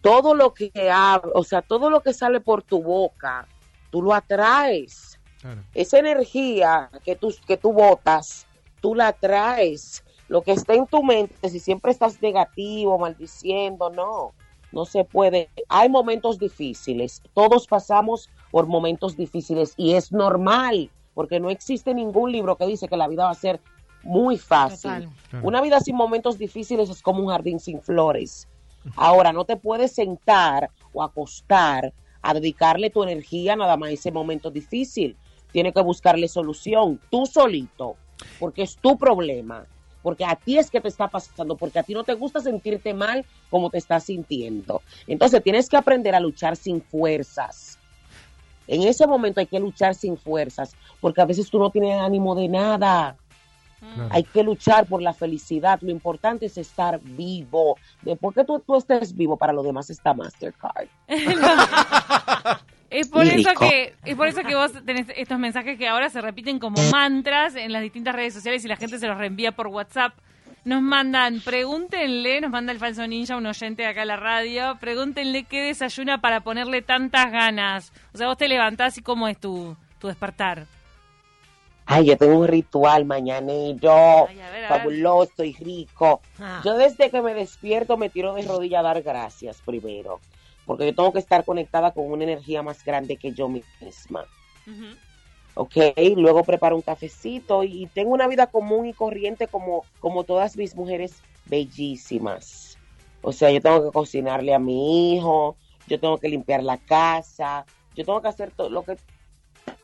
Todo 0.00 0.34
lo 0.34 0.52
que 0.54 0.70
hab- 0.74 1.30
o 1.34 1.42
sea, 1.42 1.62
todo 1.62 1.90
lo 1.90 2.00
que 2.00 2.12
sale 2.14 2.40
por 2.40 2.62
tu 2.62 2.82
boca, 2.82 3.46
tú 3.90 4.02
lo 4.02 4.14
atraes 4.14 5.11
Claro. 5.42 5.60
esa 5.74 5.98
energía 5.98 6.88
que 7.04 7.16
tú, 7.16 7.34
que 7.46 7.56
tú 7.56 7.72
botas, 7.72 8.46
tú 8.80 8.94
la 8.94 9.12
traes. 9.12 10.02
Lo 10.28 10.42
que 10.42 10.52
está 10.52 10.74
en 10.74 10.86
tu 10.86 11.02
mente, 11.02 11.48
si 11.50 11.58
siempre 11.58 11.90
estás 11.90 12.22
negativo, 12.22 12.98
maldiciendo, 12.98 13.90
no, 13.90 14.32
no 14.70 14.84
se 14.86 15.04
puede. 15.04 15.50
Hay 15.68 15.88
momentos 15.88 16.38
difíciles, 16.38 17.20
todos 17.34 17.66
pasamos 17.66 18.30
por 18.50 18.66
momentos 18.66 19.16
difíciles 19.16 19.74
y 19.76 19.92
es 19.94 20.12
normal, 20.12 20.90
porque 21.12 21.40
no 21.40 21.50
existe 21.50 21.92
ningún 21.92 22.32
libro 22.32 22.56
que 22.56 22.66
dice 22.66 22.88
que 22.88 22.96
la 22.96 23.08
vida 23.08 23.24
va 23.24 23.30
a 23.30 23.34
ser 23.34 23.60
muy 24.02 24.38
fácil. 24.38 24.90
Claro. 24.90 25.10
Una 25.42 25.60
vida 25.60 25.80
sin 25.80 25.96
momentos 25.96 26.38
difíciles 26.38 26.88
es 26.88 27.02
como 27.02 27.20
un 27.20 27.28
jardín 27.28 27.60
sin 27.60 27.82
flores. 27.82 28.48
Ahora, 28.96 29.32
no 29.32 29.44
te 29.44 29.56
puedes 29.56 29.92
sentar 29.92 30.70
o 30.92 31.02
acostar 31.02 31.92
a 32.20 32.34
dedicarle 32.34 32.90
tu 32.90 33.02
energía 33.02 33.56
nada 33.56 33.76
más 33.76 33.90
a 33.90 33.92
ese 33.92 34.10
momento 34.10 34.50
difícil. 34.50 35.16
Tienes 35.52 35.74
que 35.74 35.82
buscarle 35.82 36.28
solución, 36.28 36.98
tú 37.10 37.26
solito, 37.26 37.96
porque 38.40 38.62
es 38.62 38.76
tu 38.76 38.96
problema, 38.96 39.66
porque 40.02 40.24
a 40.24 40.34
ti 40.34 40.58
es 40.58 40.70
que 40.70 40.80
te 40.80 40.88
está 40.88 41.08
pasando, 41.08 41.56
porque 41.56 41.78
a 41.78 41.82
ti 41.82 41.94
no 41.94 42.04
te 42.04 42.14
gusta 42.14 42.40
sentirte 42.40 42.94
mal 42.94 43.24
como 43.50 43.70
te 43.70 43.78
estás 43.78 44.04
sintiendo. 44.04 44.82
Entonces, 45.06 45.42
tienes 45.42 45.68
que 45.68 45.76
aprender 45.76 46.14
a 46.14 46.20
luchar 46.20 46.56
sin 46.56 46.82
fuerzas. 46.82 47.78
En 48.66 48.82
ese 48.82 49.06
momento 49.06 49.40
hay 49.40 49.46
que 49.46 49.60
luchar 49.60 49.94
sin 49.94 50.16
fuerzas, 50.16 50.74
porque 51.00 51.20
a 51.20 51.26
veces 51.26 51.50
tú 51.50 51.58
no 51.58 51.70
tienes 51.70 52.00
ánimo 52.00 52.34
de 52.34 52.48
nada. 52.48 53.16
Claro. 53.78 54.08
Hay 54.12 54.22
que 54.22 54.42
luchar 54.44 54.86
por 54.86 55.02
la 55.02 55.12
felicidad. 55.12 55.80
Lo 55.82 55.90
importante 55.90 56.46
es 56.46 56.56
estar 56.56 57.00
vivo. 57.00 57.76
Después 58.02 58.34
que 58.34 58.44
tú, 58.44 58.60
tú 58.60 58.76
estés 58.76 59.14
vivo, 59.14 59.36
para 59.36 59.52
lo 59.52 59.62
demás 59.62 59.90
está 59.90 60.14
Mastercard. 60.14 60.86
Es 62.92 63.08
por 63.08 63.24
eso 63.24 63.50
que 63.58 63.94
es 64.04 64.16
por 64.16 64.28
eso 64.28 64.42
que 64.42 64.54
vos 64.54 64.70
tenés 64.84 65.06
estos 65.16 65.38
mensajes 65.38 65.78
que 65.78 65.88
ahora 65.88 66.10
se 66.10 66.20
repiten 66.20 66.58
como 66.58 66.76
mantras 66.90 67.56
en 67.56 67.72
las 67.72 67.82
distintas 67.82 68.14
redes 68.14 68.34
sociales 68.34 68.64
y 68.64 68.68
la 68.68 68.76
gente 68.76 68.98
se 68.98 69.06
los 69.08 69.16
reenvía 69.16 69.52
por 69.52 69.68
WhatsApp. 69.68 70.12
Nos 70.64 70.80
mandan, 70.80 71.40
pregúntenle, 71.40 72.40
nos 72.40 72.50
manda 72.50 72.70
el 72.70 72.78
falso 72.78 73.04
ninja, 73.06 73.36
un 73.36 73.46
oyente 73.46 73.82
de 73.82 73.88
acá 73.88 74.02
a 74.02 74.04
la 74.04 74.16
radio, 74.16 74.76
pregúntenle 74.78 75.44
qué 75.44 75.60
desayuna 75.62 76.20
para 76.20 76.40
ponerle 76.42 76.82
tantas 76.82 77.32
ganas. 77.32 77.92
O 78.14 78.18
sea, 78.18 78.28
vos 78.28 78.36
te 78.36 78.46
levantás 78.46 78.96
y 78.98 79.02
cómo 79.02 79.26
es 79.26 79.38
tu, 79.40 79.76
tu 79.98 80.06
despertar. 80.08 80.66
Ay, 81.84 82.06
yo 82.06 82.16
tengo 82.16 82.38
un 82.38 82.46
ritual 82.46 83.04
mañanero, 83.04 84.28
Ay, 84.28 84.40
a 84.40 84.50
ver, 84.50 84.64
a 84.64 84.68
ver. 84.68 84.68
fabuloso 84.68 85.42
y 85.42 85.52
rico. 85.54 86.20
Ah. 86.38 86.60
Yo 86.64 86.74
desde 86.76 87.10
que 87.10 87.20
me 87.22 87.34
despierto 87.34 87.96
me 87.96 88.08
tiro 88.08 88.34
de 88.34 88.42
rodilla 88.42 88.80
a 88.80 88.82
dar 88.82 89.02
gracias 89.02 89.60
primero, 89.66 90.20
porque 90.66 90.86
yo 90.86 90.94
tengo 90.94 91.12
que 91.12 91.18
estar 91.18 91.44
conectada 91.44 91.92
con 91.92 92.10
una 92.10 92.24
energía 92.24 92.62
más 92.62 92.84
grande 92.84 93.16
que 93.16 93.32
yo 93.32 93.48
misma. 93.48 94.26
Ujú. 94.66 94.96
¿ok? 95.54 95.76
Luego 96.16 96.44
preparo 96.44 96.76
un 96.76 96.82
cafecito 96.82 97.62
y 97.64 97.86
tengo 97.86 98.12
una 98.12 98.28
vida 98.28 98.46
común 98.46 98.86
y 98.86 98.92
corriente 98.92 99.48
como, 99.48 99.84
como 100.00 100.24
todas 100.24 100.56
mis 100.56 100.74
mujeres 100.74 101.22
bellísimas. 101.46 102.78
O 103.22 103.32
sea, 103.32 103.50
yo 103.50 103.60
tengo 103.60 103.84
que 103.84 103.92
cocinarle 103.92 104.54
a 104.54 104.58
mi 104.58 105.14
hijo, 105.14 105.56
yo 105.86 106.00
tengo 106.00 106.18
que 106.18 106.28
limpiar 106.28 106.62
la 106.62 106.78
casa, 106.78 107.64
yo 107.94 108.04
tengo 108.04 108.20
que 108.20 108.28
hacer 108.28 108.50
todo 108.50 108.70
lo 108.70 108.82
que 108.82 108.96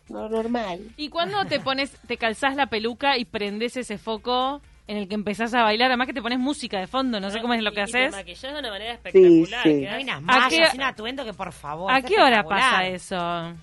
no 0.08 0.28
normal. 0.28 0.80
¿Y 0.96 1.10
cuando 1.10 1.44
te 1.44 1.60
pones, 1.60 1.90
te 2.06 2.16
calzás 2.16 2.56
la 2.56 2.66
peluca 2.66 3.18
y 3.18 3.26
prendes 3.26 3.76
ese 3.76 3.98
foco 3.98 4.62
en 4.88 4.96
el 4.96 5.06
que 5.08 5.14
empezás 5.14 5.54
a 5.54 5.62
bailar? 5.62 5.88
Además 5.90 6.06
que 6.08 6.14
te 6.14 6.20
pones 6.22 6.38
música 6.40 6.80
de 6.80 6.86
fondo, 6.88 7.20
no 7.20 7.30
sé 7.30 7.40
cómo 7.40 7.54
es 7.54 7.62
lo 7.62 7.70
que 7.72 7.80
Y- 7.80 7.84
y 7.84 7.92
te 7.92 7.98
haces. 8.06 8.12
maquillás 8.16 8.52
de 8.54 8.58
una 8.58 8.70
manera 8.70 8.92
espectacular. 8.94 9.62
sí. 9.62 9.86
Hay 9.86 10.02
unas 10.02 10.16
¿A 10.16 10.20
mallas 10.20 10.74
un 10.74 10.82
atuendo 10.82 11.24
que, 11.24 11.32
por 11.34 11.52
favor. 11.52 11.92
¿A 11.92 12.02
qué 12.02 12.20
hora 12.20 12.42
pasa 12.42 12.86
eso? 12.86 13.54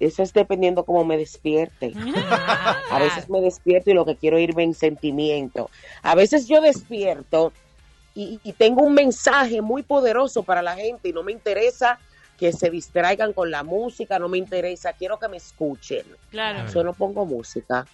Eso 0.00 0.22
es 0.22 0.32
dependiendo 0.32 0.84
cómo 0.84 1.04
me 1.04 1.16
despierte. 1.16 1.92
Ah, 2.16 2.76
A 2.92 2.98
veces 3.00 3.28
me 3.28 3.40
despierto 3.40 3.90
y 3.90 3.94
lo 3.94 4.04
que 4.04 4.14
quiero 4.16 4.38
irme 4.38 4.62
en 4.62 4.72
sentimiento. 4.74 5.70
A 6.02 6.14
veces 6.14 6.46
yo 6.46 6.60
despierto 6.60 7.52
y, 8.14 8.38
y 8.44 8.52
tengo 8.52 8.82
un 8.82 8.94
mensaje 8.94 9.60
muy 9.60 9.82
poderoso 9.82 10.44
para 10.44 10.62
la 10.62 10.76
gente 10.76 11.08
y 11.08 11.12
no 11.12 11.24
me 11.24 11.32
interesa 11.32 11.98
que 12.38 12.52
se 12.52 12.70
distraigan 12.70 13.32
con 13.32 13.50
la 13.50 13.64
música, 13.64 14.20
no 14.20 14.28
me 14.28 14.38
interesa, 14.38 14.92
quiero 14.92 15.18
que 15.18 15.26
me 15.26 15.36
escuchen. 15.38 16.04
Claro. 16.30 16.72
Yo 16.72 16.84
no 16.84 16.92
pongo 16.92 17.26
música, 17.26 17.84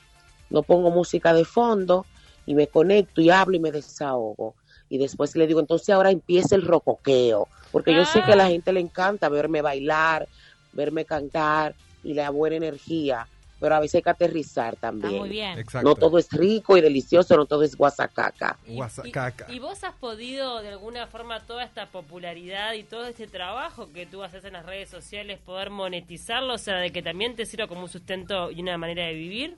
no 0.50 0.62
pongo 0.62 0.90
música 0.90 1.32
de 1.32 1.44
fondo 1.44 2.06
y 2.46 2.54
me 2.54 2.66
conecto 2.68 3.20
y 3.20 3.30
hablo 3.30 3.56
y 3.56 3.60
me 3.60 3.72
desahogo. 3.72 4.54
Y 4.88 4.98
después 4.98 5.34
le 5.34 5.46
digo, 5.46 5.60
entonces 5.60 5.88
ahora 5.90 6.10
empieza 6.10 6.54
el 6.54 6.62
rocoqueo, 6.62 7.48
porque 7.72 7.94
yo 7.94 8.04
sé 8.04 8.22
que 8.22 8.32
a 8.32 8.36
la 8.36 8.48
gente 8.48 8.72
le 8.72 8.80
encanta 8.80 9.28
verme 9.28 9.62
bailar, 9.62 10.28
verme 10.72 11.04
cantar 11.04 11.74
y 12.02 12.14
la 12.14 12.30
buena 12.30 12.56
energía, 12.56 13.26
pero 13.58 13.76
a 13.76 13.80
veces 13.80 13.96
hay 13.96 14.02
que 14.02 14.10
aterrizar 14.10 14.74
Está 14.74 14.90
también. 14.90 15.16
muy 15.16 15.30
bien. 15.30 15.58
Exacto. 15.58 15.88
No 15.88 15.94
todo 15.94 16.18
es 16.18 16.28
rico 16.30 16.76
y 16.76 16.82
delicioso, 16.82 17.34
no 17.36 17.46
todo 17.46 17.62
es 17.62 17.76
guasacaca. 17.76 18.58
Y- 18.66 18.74
Guasacaca. 18.74 19.46
Y, 19.48 19.54
y 19.54 19.58
vos 19.58 19.82
has 19.84 19.94
podido, 19.94 20.60
de 20.60 20.68
alguna 20.68 21.06
forma, 21.06 21.40
toda 21.40 21.64
esta 21.64 21.86
popularidad 21.86 22.74
y 22.74 22.82
todo 22.82 23.06
este 23.06 23.26
trabajo 23.26 23.90
que 23.92 24.04
tú 24.04 24.22
haces 24.22 24.44
en 24.44 24.52
las 24.52 24.66
redes 24.66 24.90
sociales, 24.90 25.38
poder 25.38 25.70
monetizarlo, 25.70 26.54
o 26.54 26.58
sea, 26.58 26.76
de 26.76 26.90
que 26.90 27.02
también 27.02 27.36
te 27.36 27.46
sirva 27.46 27.66
como 27.66 27.82
un 27.82 27.88
sustento 27.88 28.50
y 28.50 28.60
una 28.60 28.76
manera 28.76 29.06
de 29.06 29.14
vivir. 29.14 29.56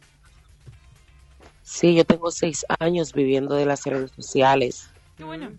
Sí, 1.67 1.97
yo 1.97 2.05
tengo 2.05 2.31
seis 2.31 2.65
años 2.79 3.13
viviendo 3.13 3.57
de 3.57 3.67
las 3.67 3.85
redes 3.85 4.13
sociales. 4.13 4.89
Qué 5.19 5.25
bueno. 5.25 5.51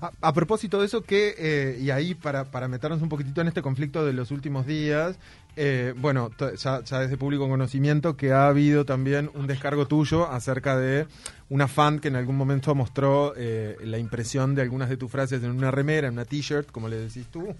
A, 0.00 0.10
a 0.22 0.32
propósito 0.32 0.80
de 0.80 0.86
eso, 0.86 1.02
que, 1.02 1.34
eh, 1.36 1.78
y 1.78 1.90
ahí 1.90 2.14
para, 2.14 2.50
para 2.50 2.66
meternos 2.66 3.02
un 3.02 3.10
poquitito 3.10 3.42
en 3.42 3.48
este 3.48 3.60
conflicto 3.60 4.06
de 4.06 4.14
los 4.14 4.30
últimos 4.30 4.66
días, 4.66 5.18
eh, 5.58 5.92
bueno, 5.96 6.30
ya, 6.56 6.82
ya 6.84 7.02
es 7.02 7.10
de 7.10 7.16
público 7.18 7.48
conocimiento 7.48 8.16
que 8.16 8.32
ha 8.32 8.46
habido 8.48 8.84
también 8.86 9.30
un 9.34 9.46
descargo 9.46 9.86
tuyo 9.86 10.26
acerca 10.30 10.78
de 10.78 11.06
una 11.50 11.66
fan 11.68 11.98
que 11.98 12.08
en 12.08 12.16
algún 12.16 12.36
momento 12.36 12.74
mostró 12.74 13.34
eh, 13.36 13.76
la 13.82 13.98
impresión 13.98 14.54
de 14.54 14.62
algunas 14.62 14.88
de 14.88 14.96
tus 14.96 15.10
frases 15.10 15.42
en 15.42 15.50
una 15.50 15.70
remera, 15.70 16.06
en 16.08 16.14
una 16.14 16.24
t-shirt, 16.24 16.70
como 16.70 16.88
le 16.88 16.96
decís 16.96 17.26
tú. 17.30 17.46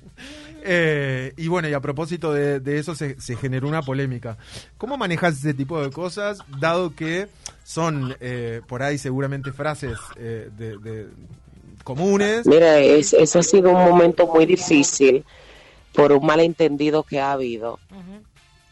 Eh, 0.71 1.33
y 1.37 1.47
bueno, 1.49 1.69
y 1.69 1.73
a 1.73 1.81
propósito 1.81 2.33
de, 2.33 2.59
de 2.61 2.79
eso 2.79 2.95
se, 2.95 3.19
se 3.21 3.37
generó 3.37 3.69
una 3.69 3.81
polémica. 3.81 4.37
¿Cómo 4.77 4.97
manejas 4.99 5.39
ese 5.39 5.55
tipo 5.55 5.81
de 5.81 5.91
cosas, 5.91 6.41
dado 6.61 6.95
que 6.95 7.29
son 7.65 8.15
eh, 8.21 8.61
por 8.67 8.83
ahí 8.83 8.99
seguramente 8.99 9.53
frases 9.53 9.97
eh, 10.17 10.51
de- 10.59 10.77
de 10.79 11.07
comunes? 11.85 12.45
Mira, 12.47 12.79
es- 12.81 13.13
eso 13.15 13.39
ha 13.39 13.43
sido 13.43 13.71
un 13.71 13.77
momento 13.89 14.27
muy 14.27 14.47
difícil 14.47 15.25
por 15.95 16.13
un 16.13 16.25
malentendido 16.27 17.03
que 17.03 17.21
ha 17.21 17.33
habido. 17.33 17.79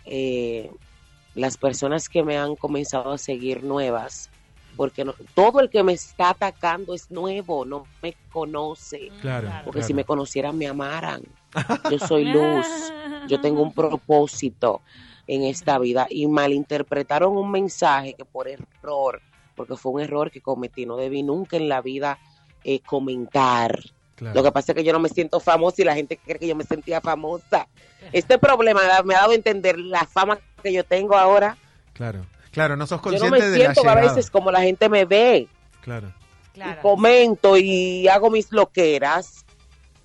Eh, 0.05 0.71
las 1.35 1.57
personas 1.57 2.09
que 2.09 2.23
me 2.23 2.39
han 2.39 2.57
comenzado 2.57 3.13
a 3.13 3.19
seguir 3.19 3.63
nuevas, 3.63 4.31
porque 4.77 5.05
no- 5.05 5.15
todo 5.35 5.61
el 5.61 5.69
que 5.71 5.83
me 5.83 5.93
está 5.93 6.31
atacando 6.31 6.95
es 6.95 7.11
nuevo, 7.11 7.65
no 7.65 7.87
me 8.03 8.15
conoce. 8.33 9.11
Claro. 9.21 9.49
Porque 9.65 9.79
claro. 9.81 9.87
si 9.87 9.95
me 9.95 10.05
conocieran, 10.05 10.57
me 10.57 10.67
amaran. 10.67 11.23
Yo 11.91 11.99
soy 11.99 12.25
luz, 12.27 12.67
yo 13.29 13.41
tengo 13.41 13.63
un 13.63 13.73
propósito 13.75 14.83
en 15.27 15.43
esta 15.43 15.79
vida 15.79 16.07
y 16.11 16.27
malinterpretaron 16.27 17.37
un 17.37 17.51
mensaje 17.51 18.15
que 18.15 18.25
por 18.25 18.47
error, 18.49 19.21
porque 19.57 19.77
fue 19.77 19.93
un 19.93 20.01
error 20.01 20.31
que 20.31 20.41
cometí, 20.41 20.85
no 20.87 20.97
debí 20.97 21.23
nunca 21.23 21.57
en 21.57 21.69
la 21.69 21.81
vida 21.81 22.19
eh, 22.63 22.81
comentar. 22.81 23.81
Claro. 24.17 24.35
Lo 24.35 24.43
que 24.43 24.51
pasa 24.51 24.73
es 24.73 24.77
que 24.77 24.85
yo 24.85 24.93
no 24.93 24.99
me 24.99 25.09
siento 25.09 25.41
famosa 25.41 25.83
y 25.83 25.85
la 25.85 25.95
gente 25.95 26.17
cree 26.17 26.39
que 26.39 26.49
yo 26.49 26.57
me 26.57 26.65
sentía 26.65 27.01
famosa. 27.01 27.69
Este 28.13 28.39
problema 28.39 28.81
me 29.05 29.15
ha 29.15 29.19
dado 29.21 29.33
a 29.33 29.35
entender 29.35 29.79
la 29.79 30.07
fama 30.07 30.39
que 30.63 30.73
yo 30.73 30.85
tengo 30.85 31.17
ahora. 31.17 31.57
Claro. 31.93 32.25
Claro, 32.51 32.77
no 32.77 32.87
sos 32.87 33.03
Yo 33.03 33.11
no 33.11 33.19
consciente 33.19 33.39
me 33.39 33.45
de 33.45 33.59
la 33.59 33.75
siento 33.75 33.89
a 33.89 33.95
veces 33.95 34.31
como 34.31 34.51
la 34.51 34.63
gente 34.63 34.89
me 34.89 35.05
ve. 35.05 35.49
Claro. 35.83 36.13
Claro. 36.55 36.79
y 36.79 36.83
comento 36.83 37.59
y 37.59 38.09
hago 38.09 38.31
mis 38.31 38.51
loqueras 38.51 39.45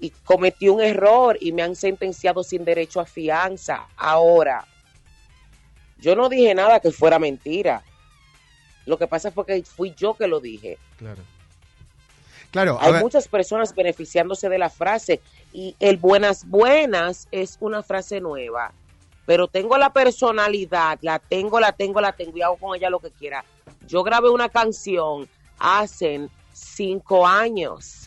y 0.02 0.10
cometí 0.10 0.68
un 0.68 0.82
error 0.82 1.38
y 1.40 1.54
me 1.54 1.62
han 1.62 1.78
sentenciado 1.78 2.44
sin 2.44 2.66
derecho 2.66 3.00
a 3.00 3.06
fianza. 3.06 3.88
Ahora, 3.96 4.66
yo 6.00 6.14
no 6.16 6.28
dije 6.28 6.54
nada 6.54 6.82
que 6.82 6.92
fuera 6.92 7.20
mentira. 7.20 7.84
Lo 8.86 8.98
que 8.98 9.08
pasa 9.08 9.32
fue 9.32 9.46
que 9.46 9.64
fui 9.64 9.94
yo 9.96 10.16
que 10.16 10.28
lo 10.28 10.42
dije. 10.42 10.78
Claro. 10.98 11.22
Claro, 12.52 12.78
Hay 12.82 12.94
ver, 12.94 13.02
muchas 13.02 13.28
personas 13.28 13.74
beneficiándose 13.74 14.50
de 14.50 14.58
la 14.58 14.70
frase 14.70 15.22
y 15.54 15.76
el 15.80 15.98
buenas 15.98 16.48
buenas 16.48 17.28
es 17.32 17.58
una 17.60 17.82
frase 17.82 18.20
nueva. 18.20 18.74
Pero 19.26 19.48
tengo 19.48 19.78
la 19.78 19.94
personalidad, 19.94 21.00
la 21.02 21.20
tengo, 21.20 21.60
la 21.60 21.72
tengo, 21.72 22.02
la 22.02 22.12
tengo 22.12 22.38
y 22.38 22.42
hago 22.42 22.58
con 22.58 22.76
ella 22.76 22.90
lo 22.90 23.00
que 23.00 23.12
quiera. 23.12 23.46
Yo 23.88 24.04
grabé 24.04 24.30
una 24.30 24.50
canción 24.50 25.30
hace 25.58 26.28
cinco 26.52 27.26
años 27.26 28.02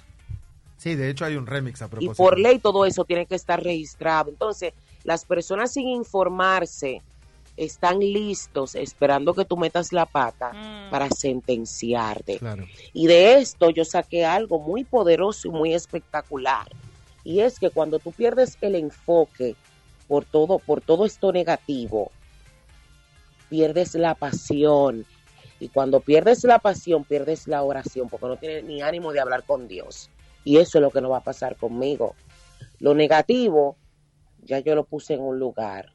sí, 0.84 0.94
de 0.94 1.08
hecho 1.08 1.24
hay 1.24 1.36
un 1.36 1.46
remix 1.46 1.80
a 1.80 1.86
y 1.86 1.88
propósito. 1.88 2.14
por 2.14 2.38
ley 2.38 2.58
todo 2.58 2.84
eso 2.84 3.06
tiene 3.06 3.24
que 3.24 3.34
estar 3.34 3.62
registrado. 3.62 4.28
Entonces, 4.28 4.74
las 5.02 5.24
personas 5.24 5.72
sin 5.72 5.88
informarse 5.88 7.00
están 7.56 8.00
listos 8.00 8.74
esperando 8.74 9.32
que 9.34 9.44
tú 9.44 9.56
metas 9.56 9.92
la 9.92 10.06
pata 10.06 10.52
Mm. 10.52 10.90
para 10.90 11.08
sentenciarte. 11.10 12.38
Claro. 12.38 12.66
Y 12.92 13.06
de 13.06 13.34
esto 13.34 13.70
yo 13.70 13.84
saqué 13.84 14.24
algo 14.24 14.58
muy 14.58 14.84
poderoso 14.84 15.48
y 15.48 15.50
muy 15.50 15.74
espectacular. 15.74 16.66
Y 17.22 17.40
es 17.40 17.58
que 17.58 17.70
cuando 17.70 17.98
tú 17.98 18.12
pierdes 18.12 18.58
el 18.60 18.74
enfoque 18.74 19.56
por 20.08 20.24
todo, 20.24 20.58
por 20.58 20.80
todo 20.80 21.06
esto 21.06 21.32
negativo, 21.32 22.10
pierdes 23.48 23.94
la 23.94 24.14
pasión. 24.14 25.06
Y 25.60 25.68
cuando 25.68 26.00
pierdes 26.00 26.44
la 26.44 26.58
pasión, 26.58 27.04
pierdes 27.04 27.46
la 27.46 27.62
oración, 27.62 28.08
porque 28.08 28.26
no 28.26 28.36
tienes 28.36 28.64
ni 28.64 28.82
ánimo 28.82 29.12
de 29.12 29.20
hablar 29.20 29.44
con 29.44 29.68
Dios. 29.68 30.10
Y 30.44 30.58
eso 30.58 30.78
es 30.78 30.82
lo 30.82 30.90
que 30.90 31.00
no 31.00 31.10
va 31.10 31.18
a 31.18 31.24
pasar 31.24 31.56
conmigo. 31.56 32.14
Lo 32.80 32.94
negativo, 32.94 33.76
ya 34.42 34.58
yo 34.58 34.74
lo 34.74 34.84
puse 34.84 35.14
en 35.14 35.20
un 35.20 35.38
lugar. 35.38 35.93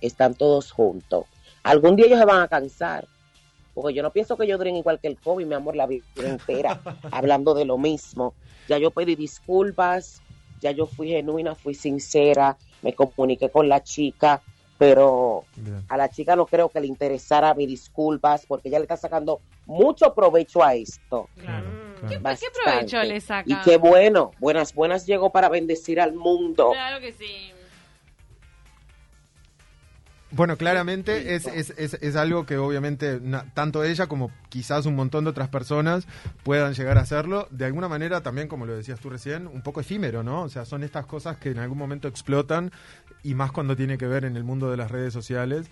Están 0.00 0.34
todos 0.34 0.72
juntos. 0.72 1.26
Algún 1.62 1.96
día 1.96 2.06
ellos 2.06 2.18
se 2.18 2.24
van 2.24 2.42
a 2.42 2.48
cansar. 2.48 3.06
Porque 3.74 3.92
yo 3.92 4.02
no 4.02 4.10
pienso 4.10 4.36
que 4.36 4.46
yo 4.46 4.56
duren 4.56 4.76
igual 4.76 4.98
que 5.00 5.08
el 5.08 5.18
COVID, 5.18 5.44
mi 5.44 5.54
amor, 5.54 5.76
la 5.76 5.86
vida 5.86 6.04
entera, 6.16 6.80
hablando 7.10 7.52
de 7.52 7.66
lo 7.66 7.76
mismo. 7.76 8.34
Ya 8.68 8.78
yo 8.78 8.90
pedí 8.90 9.16
disculpas, 9.16 10.22
ya 10.60 10.70
yo 10.70 10.86
fui 10.86 11.08
genuina, 11.08 11.54
fui 11.54 11.74
sincera, 11.74 12.56
me 12.80 12.94
comuniqué 12.94 13.50
con 13.50 13.68
la 13.68 13.82
chica, 13.82 14.40
pero 14.78 15.44
Bien. 15.56 15.84
a 15.88 15.96
la 15.96 16.08
chica 16.08 16.36
no 16.36 16.46
creo 16.46 16.68
que 16.68 16.80
le 16.80 16.86
interesara 16.86 17.52
mis 17.54 17.68
disculpas 17.68 18.44
porque 18.46 18.68
ella 18.68 18.78
le 18.78 18.84
está 18.84 18.96
sacando 18.96 19.40
mucho 19.66 20.14
provecho 20.14 20.62
a 20.62 20.74
esto. 20.74 21.28
Claro, 21.34 21.66
claro. 21.98 22.08
¿Qué 22.08 22.18
Bastante. 22.18 22.58
provecho 22.64 23.02
le 23.02 23.20
saca? 23.20 23.44
Y 23.46 23.56
qué 23.62 23.76
bueno, 23.76 24.30
buenas, 24.38 24.74
buenas 24.74 25.06
llegó 25.06 25.30
para 25.30 25.48
bendecir 25.48 26.00
al 26.00 26.14
mundo. 26.14 26.70
Claro 26.72 27.00
que 27.00 27.12
sí. 27.12 27.52
Bueno, 30.36 30.56
claramente 30.58 31.34
es, 31.34 31.46
es, 31.46 31.72
es, 31.78 31.94
es 31.94 32.14
algo 32.16 32.44
que 32.44 32.58
obviamente 32.58 33.20
na- 33.22 33.46
tanto 33.54 33.82
ella 33.82 34.06
como 34.06 34.30
quizás 34.50 34.84
un 34.84 34.94
montón 34.94 35.24
de 35.24 35.30
otras 35.30 35.48
personas 35.48 36.06
puedan 36.44 36.74
llegar 36.74 36.98
a 36.98 37.00
hacerlo. 37.00 37.48
De 37.50 37.64
alguna 37.64 37.88
manera 37.88 38.20
también, 38.22 38.46
como 38.46 38.66
lo 38.66 38.76
decías 38.76 39.00
tú 39.00 39.08
recién, 39.08 39.46
un 39.46 39.62
poco 39.62 39.80
efímero, 39.80 40.22
¿no? 40.22 40.42
O 40.42 40.48
sea, 40.50 40.66
son 40.66 40.84
estas 40.84 41.06
cosas 41.06 41.38
que 41.38 41.50
en 41.50 41.58
algún 41.58 41.78
momento 41.78 42.06
explotan 42.06 42.70
y 43.22 43.34
más 43.34 43.50
cuando 43.50 43.76
tiene 43.76 43.96
que 43.96 44.06
ver 44.06 44.24
en 44.26 44.36
el 44.36 44.44
mundo 44.44 44.70
de 44.70 44.76
las 44.76 44.90
redes 44.90 45.12
sociales. 45.12 45.66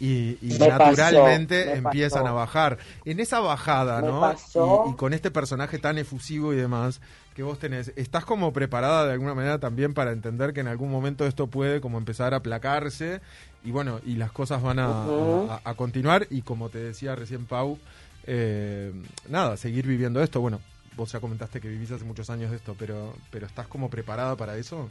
Y, 0.00 0.38
y 0.40 0.54
Me 0.58 0.72
pasó, 0.72 1.24
naturalmente 1.24 1.62
me 1.64 1.76
empiezan 1.76 2.26
pasó. 2.26 2.28
a 2.28 2.32
bajar. 2.32 2.78
En 3.04 3.18
esa 3.20 3.40
bajada, 3.40 4.00
Me 4.00 4.02
¿no? 4.02 4.36
Y, 4.56 4.80
y 4.84 4.94
con 4.94 5.12
este 5.12 5.30
personaje 5.30 5.78
tan 5.78 5.98
efusivo 5.98 6.52
y 6.52 6.56
demás 6.56 7.00
que 7.34 7.42
vos 7.42 7.58
tenés, 7.58 7.92
¿estás 7.96 8.24
como 8.24 8.52
preparada 8.52 9.06
de 9.06 9.12
alguna 9.12 9.34
manera 9.34 9.58
también 9.60 9.94
para 9.94 10.12
entender 10.12 10.52
que 10.52 10.60
en 10.60 10.68
algún 10.68 10.90
momento 10.90 11.24
esto 11.26 11.46
puede 11.46 11.80
como 11.80 11.98
empezar 11.98 12.34
a 12.34 12.38
aplacarse 12.38 13.20
y 13.64 13.70
bueno, 13.70 14.00
y 14.04 14.14
las 14.16 14.32
cosas 14.32 14.60
van 14.62 14.78
a, 14.80 15.10
a- 15.46 15.60
a 15.64 15.74
continuar 15.74 16.26
y 16.30 16.42
como 16.42 16.68
te 16.68 16.78
decía 16.78 17.14
recién 17.16 17.46
Pau, 17.46 17.78
eh, 18.26 18.92
nada, 19.28 19.56
seguir 19.56 19.86
viviendo 19.86 20.22
esto. 20.22 20.40
Bueno, 20.40 20.60
vos 20.96 21.12
ya 21.12 21.20
comentaste 21.20 21.60
que 21.60 21.68
vivís 21.68 21.90
hace 21.92 22.04
muchos 22.04 22.28
años 22.30 22.50
de 22.50 22.56
esto, 22.56 22.74
pero, 22.78 23.14
pero 23.30 23.46
¿estás 23.46 23.66
como 23.68 23.88
preparada 23.90 24.36
para 24.36 24.56
eso? 24.56 24.88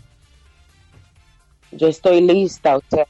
yo 1.72 1.88
estoy 1.88 2.22
lista, 2.22 2.78
o 2.78 2.82
sea, 2.90 3.06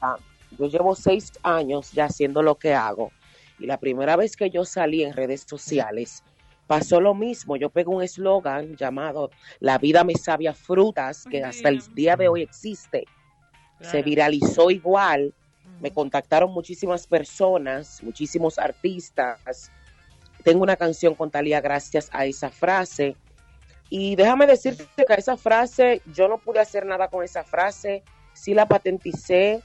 yo 0.58 0.66
llevo 0.66 0.94
seis 0.94 1.32
años 1.42 1.92
ya 1.92 2.06
haciendo 2.06 2.42
lo 2.42 2.56
que 2.56 2.74
hago. 2.74 3.12
Y 3.58 3.66
la 3.66 3.78
primera 3.78 4.16
vez 4.16 4.36
que 4.36 4.50
yo 4.50 4.64
salí 4.64 5.02
en 5.02 5.14
redes 5.14 5.44
sociales, 5.46 6.22
pasó 6.66 7.00
lo 7.00 7.14
mismo. 7.14 7.56
Yo 7.56 7.70
pegué 7.70 7.88
un 7.88 8.02
eslogan 8.02 8.76
llamado 8.76 9.30
La 9.58 9.78
vida 9.78 10.04
me 10.04 10.14
sabe 10.14 10.48
a 10.48 10.54
frutas, 10.54 11.24
que 11.28 11.42
hasta 11.42 11.68
el 11.68 11.82
día 11.94 12.16
de 12.16 12.28
hoy 12.28 12.42
existe. 12.42 13.04
Se 13.80 14.02
viralizó 14.02 14.70
igual. 14.70 15.34
Me 15.80 15.92
contactaron 15.92 16.52
muchísimas 16.52 17.06
personas, 17.06 18.02
muchísimos 18.02 18.58
artistas. 18.58 19.70
Tengo 20.44 20.62
una 20.62 20.76
canción 20.76 21.14
con 21.14 21.30
Talía 21.30 21.60
gracias 21.60 22.08
a 22.12 22.26
esa 22.26 22.50
frase. 22.50 23.16
Y 23.90 24.16
déjame 24.16 24.46
decirte 24.46 25.04
que 25.06 25.14
esa 25.14 25.36
frase, 25.36 26.02
yo 26.12 26.28
no 26.28 26.38
pude 26.38 26.60
hacer 26.60 26.84
nada 26.84 27.08
con 27.08 27.24
esa 27.24 27.44
frase. 27.44 28.02
Sí 28.34 28.54
la 28.54 28.66
patenticé. 28.66 29.62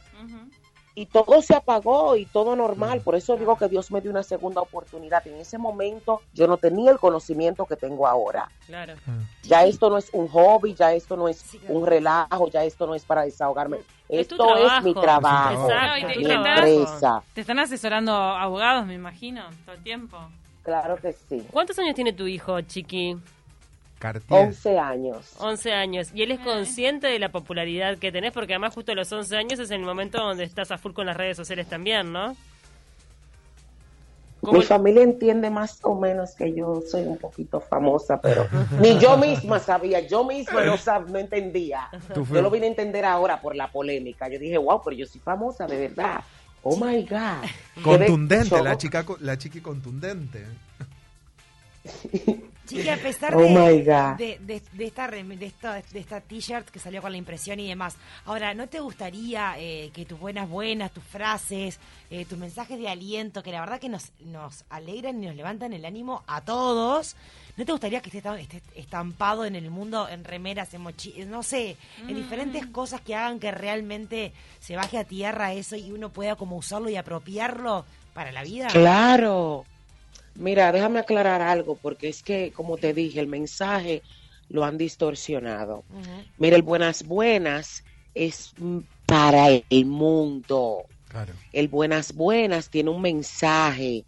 Y 0.95 1.08
todo 1.08 1.41
se 1.41 1.56
apagó 1.56 2.15
y 2.15 2.25
todo 2.25 2.56
normal. 2.56 3.01
Por 3.01 3.15
eso 3.15 3.36
digo 3.36 3.58
que 3.58 3.67
Dios 3.67 3.89
me 3.91 3.99
dio 4.01 4.12
una 4.12 4.23
segunda 4.23 4.62
oportunidad. 4.62 5.25
En 5.27 5.36
ese 5.38 5.58
momento 5.58 6.21
yo 6.34 6.47
no 6.47 6.58
tenía 6.58 6.91
el 6.91 6.99
conocimiento 6.99 7.65
que 7.65 7.75
tengo 7.75 8.06
ahora. 8.08 8.49
Claro. 8.67 8.93
Ya 9.43 9.63
esto 9.65 9.89
no 9.89 9.97
es 9.97 10.10
un 10.13 10.27
hobby, 10.27 10.73
ya 10.75 10.93
esto 10.93 11.17
no 11.17 11.27
es 11.27 11.58
un 11.67 11.86
relajo, 11.88 12.49
ya 12.49 12.63
esto 12.63 12.86
no 12.86 12.93
es 12.95 13.06
para 13.06 13.23
desahogarme. 13.23 13.77
Es 14.10 14.21
Esto 14.32 14.56
es 14.56 14.84
mi 14.84 14.93
trabajo. 14.93 15.65
Exacto, 15.67 15.97
y 15.97 16.12
te- 16.13 16.17
mi 16.19 16.25
te 16.25 16.34
empresa. 16.34 17.23
Te 17.34 17.41
están 17.41 17.58
asesorando 17.60 18.13
abogados, 18.13 18.86
me 18.86 18.93
imagino, 18.93 19.43
todo 19.65 19.75
el 19.75 19.82
tiempo. 19.84 20.17
Claro 20.62 20.95
que 20.97 21.13
sí. 21.13 21.45
¿Cuántos 21.51 21.77
años 21.79 21.95
tiene 21.95 22.13
tu 22.13 22.27
hijo, 22.27 22.62
Chiqui? 22.62 23.17
Cartier. 24.04 24.48
11 24.48 24.78
años. 24.80 25.32
11 25.39 25.72
años. 25.72 26.10
¿Y 26.13 26.24
él 26.24 26.32
es 26.34 26.39
consciente 26.42 27.08
de 27.08 27.20
la 27.20 27.30
popularidad 27.30 27.98
que 27.98 28.12
tenés? 28.12 28.34
Porque 28.34 28.52
además 28.54 28.74
justo 28.74 28.92
a 28.92 28.96
los 28.96 29.10
11 29.10 29.38
años 29.38 29.60
es 29.60 29.72
el 29.72 29.80
momento 29.80 30.18
donde 30.22 30.44
estás 30.44 30.72
a 30.72 30.78
full 30.78 30.92
con 30.92 31.06
las 31.06 31.16
redes 31.16 31.38
sociales 31.38 31.68
también, 31.70 32.12
¿no? 32.12 32.36
¿Cómo- 34.42 34.60
Mi 34.60 34.66
familia 34.66 35.04
entiende 35.04 35.50
más 35.50 35.80
o 35.84 35.96
menos 35.96 36.32
que 36.36 36.54
yo 36.54 36.82
soy 36.86 37.04
un 37.04 37.18
poquito 37.18 37.62
famosa, 37.62 38.20
pero 38.20 38.46
ni 38.82 39.00
yo 39.00 39.18
misma 39.18 39.58
sabía, 39.60 40.02
yo 40.06 40.26
misma 40.26 40.66
no, 40.66 40.74
sab- 40.78 41.08
no 41.08 41.18
entendía. 41.18 41.88
Yo 42.13 42.42
lo 42.42 42.52
vine 42.52 42.66
a 42.66 42.70
entender 42.70 43.06
ahora 43.06 43.39
por 43.42 43.56
la 43.56 43.72
polémica. 43.72 44.28
Yo 44.28 44.38
dije, 44.38 44.58
wow, 44.58 44.82
pero 44.84 44.98
yo 44.98 45.06
soy 45.06 45.22
famosa, 45.22 45.66
de 45.66 45.88
verdad. 45.88 46.20
Oh 46.62 46.76
my 46.76 47.04
God. 47.04 47.48
Contundente, 47.82 48.62
la 48.62 48.78
chica, 48.78 49.06
la 49.22 49.38
chiqui 49.38 49.62
contundente. 49.62 50.46
Chiqui, 52.65 52.88
a 52.89 52.95
pesar 52.97 53.36
Oh 53.36 53.39
de, 53.41 53.49
my 53.49 53.82
God. 53.84 54.15
de, 54.17 54.39
de- 54.39 54.62
de 54.71 54.86
esta 54.86 55.08
de 55.10 55.45
esta 55.45 55.73
de 55.91 55.99
esta 55.99 56.21
t-shirt 56.21 56.69
que 56.69 56.80
salió 56.80 57.02
con 57.02 57.12
la 57.12 57.17
impresión 57.17 57.60
y 57.60 57.67
demás, 57.67 57.95
ahora, 58.26 58.54
¿no 58.54 58.67
te 58.67 58.80
gustaría 58.80 59.56
eh, 59.58 59.91
que 59.93 60.06
tus 60.06 60.17
buenas 60.19 60.47
buenas, 60.49 60.91
tus 60.91 61.04
frases, 61.04 61.78
eh, 62.10 62.23
tus 62.26 62.38
mensajes 62.38 62.80
de 62.80 62.88
aliento, 62.88 63.43
que 63.43 63.52
la 63.52 63.60
verdad 63.60 63.80
que 63.82 63.89
nos, 63.89 64.12
nos 64.26 64.63
alegran 64.69 65.21
y 65.23 65.28
nos 65.28 65.36
levantan 65.36 65.73
el 65.73 65.84
ánimo 65.84 66.23
a 66.26 66.39
todos, 66.41 67.15
¿no 67.58 67.65
te 67.65 67.71
gustaría 67.73 68.02
que 68.02 68.15
esté, 68.15 68.30
esté 68.41 68.62
estampado 68.76 69.43
en 69.45 69.56
el 69.56 69.69
mundo, 69.69 70.08
en 70.08 70.23
remeras, 70.23 70.73
en 70.73 70.82
mochilas, 70.82 71.28
no 71.28 71.43
sé, 71.43 71.76
en 72.08 72.15
diferentes 72.15 72.65
cosas 72.67 73.02
que 73.02 73.13
hagan 73.13 73.39
que 73.39 73.52
realmente 73.52 74.32
se 74.62 74.78
baje 74.78 74.97
a 74.97 75.04
tierra 75.04 75.52
eso 75.54 75.76
y 75.76 75.91
uno 75.91 76.10
pueda 76.10 76.36
como 76.38 76.56
usarlo 76.56 76.89
y 76.89 76.95
apropiarlo 76.95 77.84
para 78.13 78.32
la 78.32 78.43
vida? 78.43 78.67
Claro. 78.69 79.65
Mira, 80.36 80.72
déjame 80.72 81.00
aclarar 81.00 81.41
algo, 81.41 81.76
porque 81.76 82.10
es 82.10 82.24
que, 82.24 82.52
como 82.52 82.78
te 82.78 82.93
dije, 82.93 83.19
el 83.19 83.28
mensaje 83.28 84.02
lo 84.50 84.63
han 84.63 84.78
distorsionado. 84.78 85.84
Mira, 86.38 86.56
el 86.56 86.63
buenas 86.63 87.04
buenas 87.04 87.84
es 88.13 88.54
para 89.06 89.48
el 89.50 89.86
mundo. 89.86 90.86
Claro. 91.08 91.34
El 91.52 91.67
buenas 91.67 92.13
buenas 92.13 92.69
tiene 92.69 92.89
un 92.89 93.02
mensaje 93.02 94.06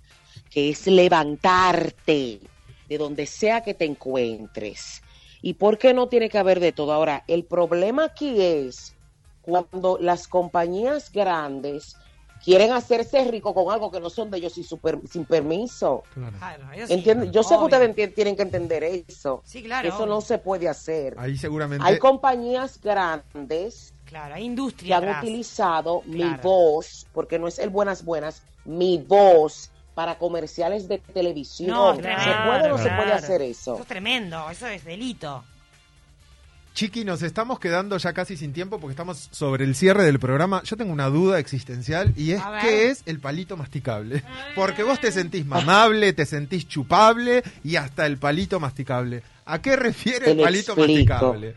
que 0.50 0.70
es 0.70 0.88
levantarte 0.88 2.40
de 2.88 2.98
donde 2.98 3.26
sea 3.26 3.62
que 3.62 3.74
te 3.74 3.86
encuentres. 3.86 5.02
¿Y 5.42 5.54
por 5.54 5.78
qué 5.78 5.94
no 5.94 6.08
tiene 6.08 6.30
que 6.30 6.38
haber 6.38 6.60
de 6.60 6.72
todo? 6.72 6.92
Ahora, 6.92 7.24
el 7.28 7.46
problema 7.46 8.06
aquí 8.06 8.42
es 8.42 8.96
cuando 9.42 10.00
las 10.00 10.28
compañías 10.28 11.12
grandes 11.12 11.98
quieren 12.46 12.72
hacerse 12.72 13.26
rico 13.26 13.54
con 13.56 13.74
algo 13.74 13.92
que 13.92 14.00
no 14.00 14.10
son 14.10 14.30
de 14.30 14.38
ellos 14.38 14.54
sin, 14.54 14.64
su 14.64 14.78
per- 14.78 15.00
sin 15.12 15.26
permiso. 15.26 16.04
Claro. 16.14 16.38
Yo 17.32 17.44
sé 17.44 17.58
que 17.58 17.64
ustedes 17.64 18.14
tienen 18.14 18.36
que 18.36 18.44
entender 18.44 18.84
eso. 18.84 19.42
Sí, 19.44 19.64
claro. 19.64 19.82
que 19.90 19.96
eso 19.96 20.06
no 20.06 20.22
se 20.22 20.38
puede 20.38 20.70
hacer. 20.70 21.16
Ahí 21.18 21.36
seguramente. 21.38 21.84
Hay 21.86 21.98
compañías 21.98 22.80
grandes 22.82 23.94
Claro, 24.06 24.36
hay 24.36 24.42
que 24.42 24.46
industria 24.46 24.98
han 24.98 25.04
atrás. 25.06 25.24
utilizado 25.24 26.04
mi 26.06 26.24
voz, 26.44 27.08
porque 27.12 27.40
no 27.40 27.48
es 27.48 27.58
el 27.58 27.70
buenas 27.70 28.06
buenas, 28.06 28.44
mi 28.64 29.00
voz 29.00 29.72
para 29.96 30.18
comerciales 30.20 30.88
de 30.88 31.00
televisión. 31.00 31.72
No, 31.72 31.96
¿Se 31.96 32.02
claro, 32.02 32.52
puede 32.52 32.72
o 32.72 32.78
no 32.78 32.84
se 32.84 32.90
puede 32.92 33.14
hacer 33.14 33.42
Eso 33.42 33.74
eso? 33.74 33.82
es 33.82 33.88
tremendo, 33.88 34.50
eso 34.52 34.68
es 34.68 34.86
delito. 34.86 35.44
Chiqui, 36.76 37.06
nos 37.06 37.22
estamos 37.22 37.58
quedando 37.58 37.96
ya 37.96 38.12
casi 38.12 38.36
sin 38.36 38.52
tiempo 38.52 38.80
porque 38.82 38.92
estamos 38.92 39.30
sobre 39.32 39.64
el 39.64 39.76
cierre 39.76 40.04
del 40.04 40.20
programa. 40.20 40.62
Yo 40.64 40.76
tengo 40.76 40.92
una 40.92 41.08
duda 41.08 41.40
existencial 41.40 42.14
y 42.18 42.32
es 42.34 42.42
qué 42.62 42.90
es 42.90 43.02
el 43.06 43.22
palito 43.22 43.56
masticable. 43.56 44.24
Porque 44.56 44.84
vos 44.84 45.00
te 45.00 45.14
sentís 45.14 45.46
mamable, 45.46 46.12
te 46.12 46.26
sentís 46.26 46.68
chupable 46.68 47.44
y 47.64 47.78
hasta 47.78 48.06
el 48.06 48.18
palito 48.18 48.60
masticable. 48.60 49.24
¿A 49.46 49.62
qué 49.62 49.78
refiere 49.78 50.26
Te 50.26 50.32
el 50.32 50.42
palito 50.42 50.74
explico. 50.74 51.14
masticable? 51.14 51.56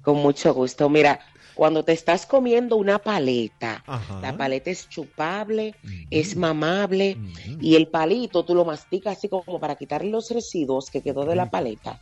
Con 0.00 0.16
mucho 0.22 0.54
gusto. 0.54 0.88
Mira, 0.88 1.20
cuando 1.54 1.84
te 1.84 1.92
estás 1.92 2.26
comiendo 2.26 2.76
una 2.76 2.98
paleta, 2.98 3.82
Ajá. 3.86 4.20
la 4.20 4.36
paleta 4.36 4.70
es 4.70 4.88
chupable, 4.88 5.74
es 6.10 6.36
mamable 6.36 7.16
y 7.60 7.76
el 7.76 7.88
palito 7.88 8.44
tú 8.44 8.54
lo 8.54 8.64
masticas 8.64 9.18
así 9.18 9.28
como 9.28 9.60
para 9.60 9.76
quitar 9.76 10.04
los 10.04 10.30
residuos 10.30 10.90
que 10.90 11.02
quedó 11.02 11.24
de 11.24 11.36
la 11.36 11.50
paleta, 11.50 12.00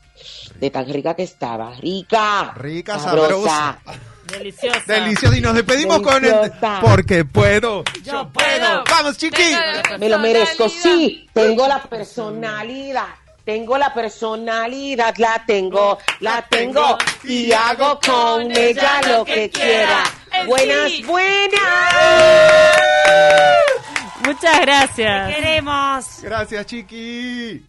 de 0.59 0.71
tan 0.71 0.87
rica 0.93 1.15
que 1.15 1.25
estaba. 1.25 1.75
Rica, 1.77 2.55
Rica, 2.57 2.99
sabrosa. 2.99 3.79
Deliciosa. 4.39 4.81
Delicioso. 4.87 5.37
Y 5.37 5.41
nos 5.41 5.55
despedimos 5.55 6.01
con 6.01 6.25
el... 6.25 6.33
Deliciosa. 6.33 6.79
Porque 6.81 7.25
puedo. 7.25 7.85
Yo 8.03 8.31
puedo. 8.33 8.85
Vamos, 8.89 9.19
Chiqui. 9.19 9.55
Me 9.99 10.09
lo 10.09 10.19
merezco, 10.19 10.69
sí, 10.69 11.29
tengo 11.33 11.69
la 11.69 11.83
personalidad. 11.83 13.22
Tengo 13.45 13.77
la 13.77 13.93
personalidad, 13.93 15.17
la 15.17 15.43
tengo, 15.45 15.99
la 16.21 16.43
tengo 16.43 16.97
y 17.25 17.51
hago 17.51 17.99
con 17.99 18.51
ella 18.57 19.01
lo 19.09 19.25
que 19.25 19.51
quiera. 19.51 20.05
Buenas, 20.47 20.93
buenas. 21.05 21.61
Muchas 24.25 24.61
gracias. 24.61 25.35
Queremos. 25.35 26.07
Gracias, 26.23 26.67
Chiqui. 26.67 27.67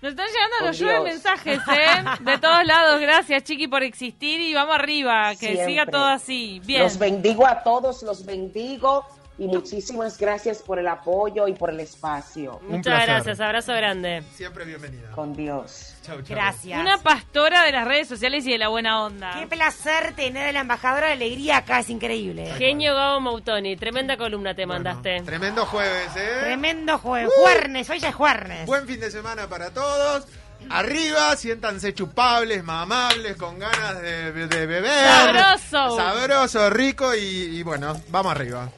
Nos 0.00 0.12
están 0.12 0.26
llegando, 0.28 0.72
llueven 0.72 1.04
Dios. 1.04 1.14
mensajes, 1.14 1.58
¿eh? 1.68 2.04
De 2.20 2.38
todos 2.38 2.64
lados. 2.64 2.98
Gracias, 3.02 3.44
Chiqui, 3.44 3.68
por 3.68 3.82
existir 3.82 4.40
y 4.40 4.54
vamos 4.54 4.74
arriba. 4.74 5.32
Que 5.32 5.48
Siempre. 5.48 5.66
siga 5.66 5.84
todo 5.86 6.06
así. 6.06 6.62
Bien. 6.64 6.82
Los 6.82 6.98
bendigo 6.98 7.46
a 7.46 7.62
todos, 7.62 8.02
los 8.02 8.24
bendigo 8.24 9.04
y 9.40 9.46
muchísimas 9.48 10.18
gracias 10.18 10.58
por 10.62 10.78
el 10.78 10.86
apoyo 10.86 11.48
y 11.48 11.54
por 11.54 11.70
el 11.70 11.80
espacio. 11.80 12.60
Muchas 12.68 13.06
gracias. 13.06 13.40
Abrazo 13.40 13.72
grande. 13.72 14.22
Siempre 14.34 14.66
bienvenida. 14.66 15.10
Con 15.12 15.32
Dios. 15.34 15.94
Chau, 16.02 16.16
chau. 16.22 16.36
Gracias. 16.36 16.78
Una 16.78 16.98
pastora 16.98 17.64
de 17.64 17.72
las 17.72 17.88
redes 17.88 18.06
sociales 18.06 18.46
y 18.46 18.52
de 18.52 18.58
la 18.58 18.68
buena 18.68 19.02
onda. 19.02 19.32
Qué 19.40 19.46
placer 19.46 20.12
tener 20.14 20.48
a 20.48 20.52
la 20.52 20.60
embajadora 20.60 21.06
de 21.06 21.14
alegría 21.14 21.56
acá, 21.56 21.80
es 21.80 21.88
increíble. 21.88 22.52
Genio 22.58 22.94
Gabo 22.94 23.20
Mautoni. 23.20 23.76
Tremenda 23.76 24.18
columna 24.18 24.54
te 24.54 24.66
Bueno, 24.66 24.84
mandaste. 24.84 25.22
tremendo 25.22 25.64
jueves, 25.64 26.14
¿eh? 26.16 26.36
Tremendo 26.40 26.98
jueves. 26.98 27.32
Juernes, 27.40 27.88
hoy 27.88 27.98
ya 27.98 28.10
es 28.10 28.14
juernes. 28.14 28.66
Buen 28.66 28.86
fin 28.86 29.00
de 29.00 29.10
semana 29.10 29.48
para 29.48 29.70
todos. 29.70 30.26
Arriba, 30.68 31.34
siéntanse 31.36 31.94
chupables, 31.94 32.62
mamables, 32.62 33.34
con 33.36 33.58
ganas 33.58 34.02
de, 34.02 34.32
de 34.46 34.66
beber. 34.66 34.92
Sabroso. 34.92 35.96
Sabroso, 35.96 36.68
rico 36.68 37.14
y, 37.14 37.18
y 37.58 37.62
bueno, 37.62 37.98
vamos 38.10 38.32
arriba. 38.32 38.68